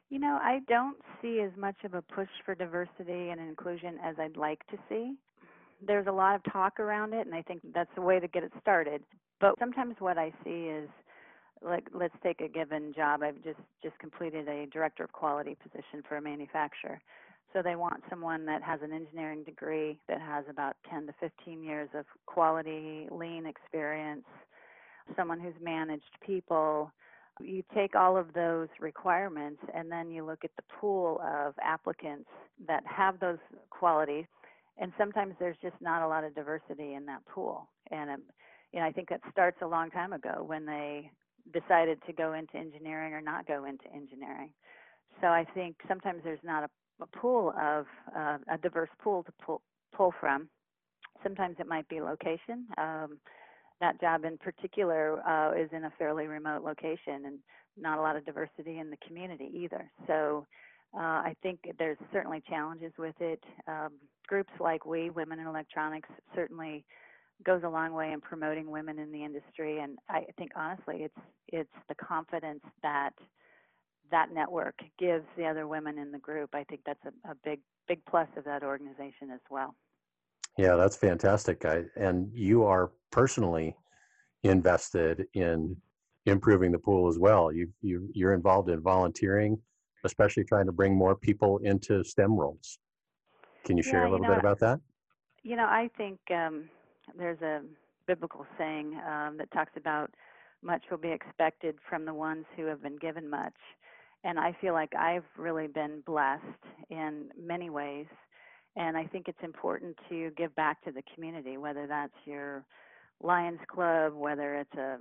You 0.09 0.19
know, 0.19 0.37
I 0.39 0.59
don't 0.67 0.97
see 1.19 1.41
as 1.41 1.51
much 1.57 1.77
of 1.83 1.95
a 1.95 2.01
push 2.03 2.29
for 2.45 2.53
diversity 2.53 3.29
and 3.29 3.41
inclusion 3.41 3.97
as 4.03 4.15
I'd 4.19 4.37
like 4.37 4.65
to 4.67 4.77
see. 4.87 5.15
There's 5.85 6.05
a 6.05 6.11
lot 6.11 6.35
of 6.35 6.53
talk 6.53 6.79
around 6.79 7.13
it, 7.15 7.25
and 7.25 7.33
I 7.33 7.41
think 7.41 7.61
that's 7.73 7.89
the 7.95 8.01
way 8.01 8.19
to 8.19 8.27
get 8.27 8.43
it 8.43 8.51
started. 8.61 9.01
But 9.41 9.55
sometimes 9.57 9.95
what 9.97 10.19
I 10.19 10.31
see 10.43 10.67
is 10.67 10.89
like 11.61 11.87
let's 11.93 12.15
take 12.23 12.41
a 12.41 12.47
given 12.47 12.93
job. 12.93 13.23
I've 13.23 13.43
just 13.43 13.59
just 13.83 13.97
completed 13.99 14.47
a 14.47 14.67
director 14.67 15.03
of 15.03 15.11
quality 15.11 15.55
position 15.61 16.03
for 16.07 16.17
a 16.17 16.21
manufacturer. 16.21 17.01
So 17.53 17.61
they 17.61 17.75
want 17.75 18.03
someone 18.09 18.45
that 18.47 18.61
has 18.63 18.81
an 18.83 18.91
engineering 18.91 19.43
degree 19.43 19.97
that 20.09 20.19
has 20.19 20.43
about 20.49 20.75
10 20.89 21.07
to 21.07 21.13
15 21.21 21.63
years 21.63 21.87
of 21.93 22.05
quality 22.25 23.07
lean 23.09 23.45
experience, 23.45 24.25
someone 25.15 25.39
who's 25.39 25.53
managed 25.61 26.03
people. 26.25 26.91
You 27.39 27.63
take 27.73 27.95
all 27.95 28.17
of 28.17 28.33
those 28.33 28.67
requirements 28.79 29.61
and 29.73 29.91
then 29.91 30.09
you 30.11 30.25
look 30.25 30.43
at 30.43 30.51
the 30.57 30.63
pool 30.79 31.21
of 31.25 31.53
applicants 31.61 32.29
that 32.67 32.83
have 32.85 33.19
those 33.19 33.39
qualities 33.69 34.25
and 34.77 34.91
sometimes 34.97 35.35
there's 35.39 35.57
just 35.61 35.75
not 35.81 36.01
a 36.01 36.07
lot 36.07 36.23
of 36.23 36.35
diversity 36.35 36.93
in 36.93 37.05
that 37.05 37.25
pool. 37.25 37.67
And 37.91 38.09
um, 38.09 38.21
you 38.73 38.79
know, 38.79 38.85
I 38.85 38.91
think 38.91 39.09
that 39.09 39.21
starts 39.31 39.57
a 39.61 39.67
long 39.67 39.89
time 39.89 40.13
ago 40.13 40.43
when 40.45 40.65
they 40.65 41.11
decided 41.53 41.99
to 42.07 42.13
go 42.13 42.33
into 42.33 42.57
engineering 42.57 43.13
or 43.13 43.21
not 43.21 43.47
go 43.47 43.65
into 43.65 43.85
engineering. 43.93 44.49
So 45.21 45.27
I 45.27 45.45
think 45.53 45.77
sometimes 45.87 46.21
there's 46.23 46.39
not 46.43 46.63
a, 46.63 47.03
a 47.03 47.07
pool 47.07 47.53
of 47.59 47.85
uh, 48.15 48.37
a 48.51 48.57
diverse 48.61 48.89
pool 49.01 49.23
to 49.23 49.31
pull 49.43 49.61
pull 49.95 50.13
from. 50.19 50.49
Sometimes 51.23 51.55
it 51.59 51.67
might 51.67 51.87
be 51.87 52.01
location. 52.01 52.65
Um, 52.77 53.17
that 53.81 53.99
job 53.99 54.25
in 54.25 54.37
particular 54.37 55.21
uh, 55.27 55.53
is 55.53 55.69
in 55.71 55.85
a 55.85 55.93
fairly 55.97 56.27
remote 56.27 56.63
location 56.63 57.25
and 57.25 57.39
not 57.77 57.97
a 57.97 58.01
lot 58.01 58.15
of 58.15 58.25
diversity 58.25 58.79
in 58.79 58.89
the 58.89 58.97
community 59.05 59.49
either. 59.53 59.89
So 60.07 60.45
uh, 60.93 60.99
I 60.99 61.35
think 61.43 61.59
there's 61.77 61.97
certainly 62.13 62.41
challenges 62.47 62.93
with 62.97 63.15
it. 63.19 63.43
Um, 63.67 63.93
groups 64.27 64.51
like 64.59 64.85
we, 64.85 65.09
Women 65.09 65.39
in 65.39 65.47
Electronics, 65.47 66.09
certainly 66.33 66.85
goes 67.43 67.61
a 67.63 67.69
long 67.69 67.93
way 67.93 68.11
in 68.11 68.21
promoting 68.21 68.69
women 68.71 68.99
in 68.99 69.11
the 69.11 69.23
industry 69.23 69.79
and 69.79 69.97
I 70.09 70.25
think 70.37 70.51
honestly 70.55 71.03
it's 71.03 71.19
it's 71.49 71.69
the 71.89 71.95
confidence 71.95 72.61
that 72.81 73.13
that 74.11 74.31
network 74.31 74.75
gives 74.99 75.25
the 75.37 75.45
other 75.45 75.67
women 75.67 75.97
in 75.97 76.11
the 76.11 76.19
group. 76.19 76.51
I 76.53 76.63
think 76.63 76.81
that's 76.85 77.03
a, 77.05 77.31
a 77.31 77.35
big 77.43 77.59
big 77.87 78.03
plus 78.05 78.27
of 78.37 78.43
that 78.45 78.63
organization 78.63 79.31
as 79.33 79.41
well. 79.49 79.75
Yeah, 80.57 80.75
that's 80.75 80.95
fantastic. 80.95 81.65
I, 81.65 81.83
and 81.95 82.29
you 82.33 82.63
are 82.63 82.91
personally 83.11 83.75
invested 84.43 85.27
in 85.33 85.75
improving 86.25 86.71
the 86.71 86.79
pool 86.79 87.07
as 87.07 87.19
well. 87.19 87.51
You 87.51 87.69
you 87.81 88.09
you're 88.13 88.33
involved 88.33 88.69
in 88.69 88.81
volunteering, 88.81 89.59
especially 90.03 90.43
trying 90.43 90.65
to 90.65 90.71
bring 90.71 90.95
more 90.95 91.15
people 91.15 91.57
into 91.59 92.03
STEM 92.03 92.35
roles. 92.35 92.79
Can 93.65 93.77
you 93.77 93.83
share 93.83 94.03
yeah, 94.03 94.09
a 94.09 94.11
little 94.11 94.25
you 94.25 94.29
know, 94.29 94.35
bit 94.35 94.39
about 94.39 94.59
that? 94.59 94.79
You 95.43 95.55
know, 95.55 95.65
I 95.65 95.89
think 95.97 96.19
um, 96.31 96.69
there's 97.17 97.41
a 97.41 97.61
biblical 98.07 98.45
saying 98.57 98.99
um, 99.07 99.37
that 99.37 99.51
talks 99.51 99.71
about 99.75 100.11
much 100.61 100.83
will 100.89 100.97
be 100.97 101.11
expected 101.11 101.75
from 101.89 102.05
the 102.05 102.13
ones 102.13 102.45
who 102.55 102.65
have 102.65 102.81
been 102.81 102.97
given 102.97 103.29
much. 103.29 103.53
And 104.23 104.39
I 104.39 104.55
feel 104.59 104.73
like 104.73 104.95
I've 104.95 105.25
really 105.37 105.67
been 105.67 106.01
blessed 106.05 106.41
in 106.89 107.29
many 107.39 107.69
ways. 107.69 108.07
And 108.75 108.97
I 108.97 109.05
think 109.05 109.27
it's 109.27 109.43
important 109.43 109.95
to 110.09 110.31
give 110.35 110.53
back 110.55 110.83
to 110.83 110.91
the 110.91 111.03
community, 111.13 111.57
whether 111.57 111.87
that's 111.87 112.13
your 112.25 112.65
Lions 113.21 113.59
Club, 113.71 114.13
whether 114.13 114.55
it's 114.55 114.73
a 114.73 114.97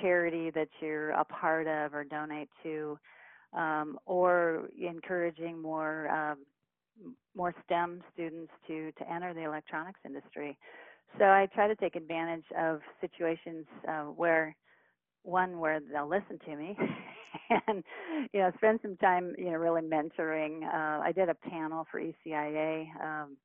charity 0.00 0.50
that 0.50 0.68
you're 0.80 1.10
a 1.10 1.24
part 1.24 1.66
of 1.66 1.92
or 1.94 2.04
donate 2.04 2.48
to, 2.62 2.98
um, 3.52 3.98
or 4.06 4.68
encouraging 4.80 5.60
more 5.60 6.08
um, 6.08 6.38
more 7.34 7.54
STEM 7.64 8.02
students 8.14 8.52
to 8.66 8.92
to 8.92 9.12
enter 9.12 9.34
the 9.34 9.42
electronics 9.42 10.00
industry. 10.04 10.56
So 11.18 11.24
I 11.24 11.46
try 11.54 11.68
to 11.68 11.76
take 11.76 11.96
advantage 11.96 12.44
of 12.58 12.80
situations 13.00 13.66
uh, 13.88 14.04
where 14.04 14.56
one 15.24 15.58
where 15.58 15.80
they'll 15.92 16.08
listen 16.08 16.38
to 16.44 16.56
me 16.56 16.76
and 17.68 17.84
you 18.32 18.40
know 18.40 18.50
spend 18.56 18.80
some 18.82 18.96
time 18.96 19.34
you 19.38 19.46
know 19.46 19.56
really 19.56 19.80
mentoring. 19.82 20.64
Uh, 20.64 21.00
i 21.00 21.12
did 21.14 21.28
a 21.28 21.34
panel 21.34 21.86
for 21.90 22.00
ecia 22.00 22.86
um, 23.00 23.36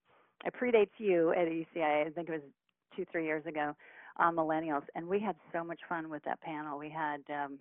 i 0.43 0.49
predate 0.49 0.89
you 0.97 1.31
at 1.33 1.47
ecia 1.47 2.07
i 2.07 2.09
think 2.09 2.29
it 2.29 2.31
was 2.31 2.41
two 2.95 3.05
three 3.11 3.25
years 3.25 3.45
ago 3.45 3.75
on 4.17 4.35
millennials 4.35 4.83
and 4.95 5.07
we 5.07 5.19
had 5.19 5.35
so 5.53 5.63
much 5.63 5.79
fun 5.87 6.09
with 6.09 6.23
that 6.23 6.41
panel. 6.41 6.77
We 6.77 6.89
had 6.89 7.21
um, 7.29 7.59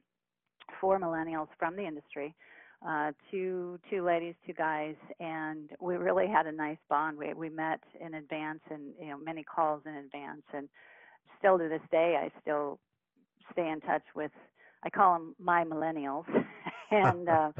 four 0.81 0.99
millennials 0.99 1.49
from 1.59 1.77
the 1.77 1.87
industry 1.87 2.35
uh, 2.87 3.13
two 3.31 3.79
two 3.91 4.05
ladies, 4.05 4.35
two 4.47 4.53
guys, 4.53 4.95
and 5.19 5.71
we 5.81 5.97
really 5.97 6.27
had 6.27 6.47
a 6.47 6.53
nice 6.53 6.79
bond. 6.89 7.17
We 7.19 7.33
we 7.33 7.49
met 7.49 7.81
in 8.01 8.15
advance 8.15 8.61
and 8.71 8.93
you 9.01 9.09
know 9.09 9.19
many 9.19 9.43
calls 9.43 9.83
in 9.87 9.95
advance, 9.95 10.43
and 10.53 10.69
still 11.39 11.59
to 11.59 11.69
this 11.69 11.83
day 11.91 12.19
I 12.21 12.31
still 12.41 12.79
stay 13.53 13.69
in 13.69 13.81
touch 13.81 14.05
with. 14.15 14.33
I 14.83 14.91
call 14.91 15.15
them 15.15 15.35
my 15.41 15.65
millennials, 15.65 16.27
and 16.91 17.29
uh, 17.29 17.53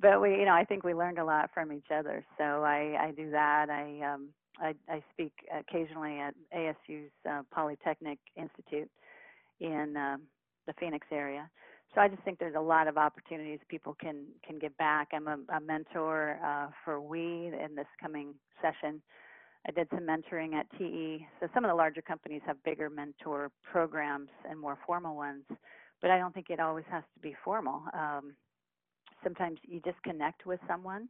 but 0.00 0.22
we 0.22 0.30
you 0.30 0.44
know 0.44 0.54
I 0.54 0.64
think 0.64 0.84
we 0.84 0.94
learned 0.94 1.18
a 1.18 1.24
lot 1.24 1.50
from 1.52 1.72
each 1.72 1.90
other. 1.92 2.24
So 2.38 2.62
I 2.62 2.96
I 2.98 3.12
do 3.16 3.30
that. 3.32 3.70
I 3.70 4.00
um 4.12 4.28
I 4.58 4.74
I 4.88 5.02
speak 5.12 5.32
occasionally 5.52 6.20
at 6.20 6.34
ASU's 6.56 7.10
uh, 7.28 7.42
Polytechnic 7.52 8.18
Institute 8.36 8.90
in 9.58 9.96
uh, 9.96 10.16
the 10.66 10.72
Phoenix 10.74 11.06
area 11.10 11.50
so 11.94 12.00
I 12.00 12.08
just 12.08 12.22
think 12.22 12.38
there's 12.38 12.54
a 12.56 12.60
lot 12.60 12.86
of 12.86 12.96
opportunities 12.96 13.58
people 13.68 13.96
can 14.00 14.26
can 14.46 14.58
give 14.58 14.76
back. 14.76 15.08
I'm 15.12 15.26
a, 15.26 15.38
a 15.56 15.60
mentor 15.60 16.38
uh, 16.44 16.68
for 16.84 17.00
We 17.00 17.20
in 17.20 17.74
this 17.74 17.86
coming 18.00 18.34
session. 18.62 19.02
I 19.66 19.72
did 19.72 19.88
some 19.90 20.06
mentoring 20.06 20.54
at 20.54 20.66
TE. 20.78 21.26
So 21.38 21.48
some 21.52 21.64
of 21.64 21.68
the 21.70 21.74
larger 21.74 22.00
companies 22.00 22.40
have 22.46 22.62
bigger 22.64 22.88
mentor 22.88 23.50
programs 23.62 24.30
and 24.48 24.58
more 24.58 24.78
formal 24.86 25.16
ones, 25.16 25.42
but 26.00 26.10
I 26.10 26.18
don't 26.18 26.32
think 26.32 26.48
it 26.48 26.60
always 26.60 26.86
has 26.90 27.02
to 27.14 27.20
be 27.20 27.36
formal. 27.44 27.82
Um, 27.92 28.34
sometimes 29.22 29.58
you 29.62 29.80
just 29.84 30.02
connect 30.02 30.46
with 30.46 30.60
someone, 30.66 31.08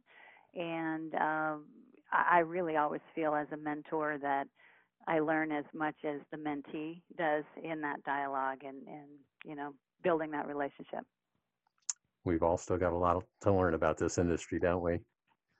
and 0.53 1.13
um, 1.15 1.65
I 2.11 2.39
really 2.39 2.75
always 2.75 3.01
feel 3.15 3.35
as 3.35 3.47
a 3.53 3.57
mentor 3.57 4.17
that 4.21 4.47
I 5.07 5.19
learn 5.19 5.51
as 5.51 5.65
much 5.73 5.95
as 6.03 6.19
the 6.31 6.37
mentee 6.37 7.01
does 7.17 7.45
in 7.63 7.81
that 7.81 8.03
dialogue, 8.03 8.59
and 8.63 8.85
and 8.87 9.07
you 9.45 9.55
know 9.55 9.73
building 10.03 10.31
that 10.31 10.47
relationship. 10.47 11.05
We've 12.23 12.43
all 12.43 12.57
still 12.57 12.77
got 12.77 12.93
a 12.93 12.97
lot 12.97 13.23
to 13.41 13.53
learn 13.53 13.73
about 13.73 13.97
this 13.97 14.17
industry, 14.17 14.59
don't 14.59 14.83
we? 14.83 14.99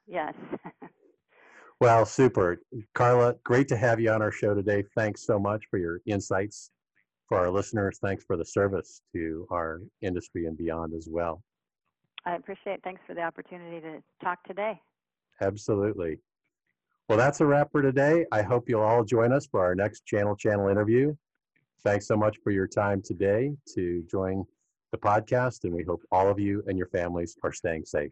Yes. 0.08 0.34
well, 1.80 2.06
super. 2.06 2.62
Carla, 2.94 3.36
great 3.44 3.68
to 3.70 3.78
have 3.78 4.00
you 4.00 4.12
on 4.12 4.22
our 4.22 4.32
show 4.32 4.54
today. 4.54 4.84
Thanks 4.96 5.26
so 5.26 5.40
much 5.40 5.64
for 5.70 5.80
your 5.80 6.02
insights 6.06 6.70
for 7.28 7.38
our 7.38 7.50
listeners. 7.50 7.98
Thanks 8.02 8.24
for 8.24 8.38
the 8.38 8.46
service 8.46 9.02
to 9.14 9.48
our 9.50 9.82
industry 10.02 10.46
and 10.46 10.58
beyond 10.58 10.94
as 10.94 11.08
well. 11.10 11.42
I 12.26 12.36
appreciate 12.36 12.74
it. 12.74 12.82
Thanks 12.84 13.02
for 13.08 13.16
the 13.16 13.22
opportunity 13.22 13.80
to 13.80 14.04
talk 14.24 14.44
today. 14.44 14.80
Absolutely. 15.42 16.20
Well, 17.10 17.18
that's 17.18 17.42
a 17.42 17.46
wrap 17.46 17.72
for 17.72 17.82
today. 17.82 18.26
I 18.32 18.42
hope 18.42 18.70
you'll 18.70 18.82
all 18.82 19.04
join 19.04 19.34
us 19.34 19.48
for 19.48 19.64
our 19.64 19.76
next 19.76 20.06
Channel 20.06 20.36
Channel 20.36 20.70
interview. 20.70 21.16
Thanks 21.84 22.08
so 22.08 22.16
much 22.16 22.38
for 22.44 22.52
your 22.52 22.68
time 22.68 23.02
today 23.02 23.52
to 23.74 24.04
join 24.10 24.46
the 24.92 24.98
podcast, 25.00 25.64
and 25.64 25.74
we 25.74 25.84
hope 25.84 26.04
all 26.12 26.30
of 26.30 26.40
you 26.40 26.64
and 26.68 26.78
your 26.78 26.88
families 26.88 27.36
are 27.44 27.52
staying 27.52 27.86
safe. 27.86 28.12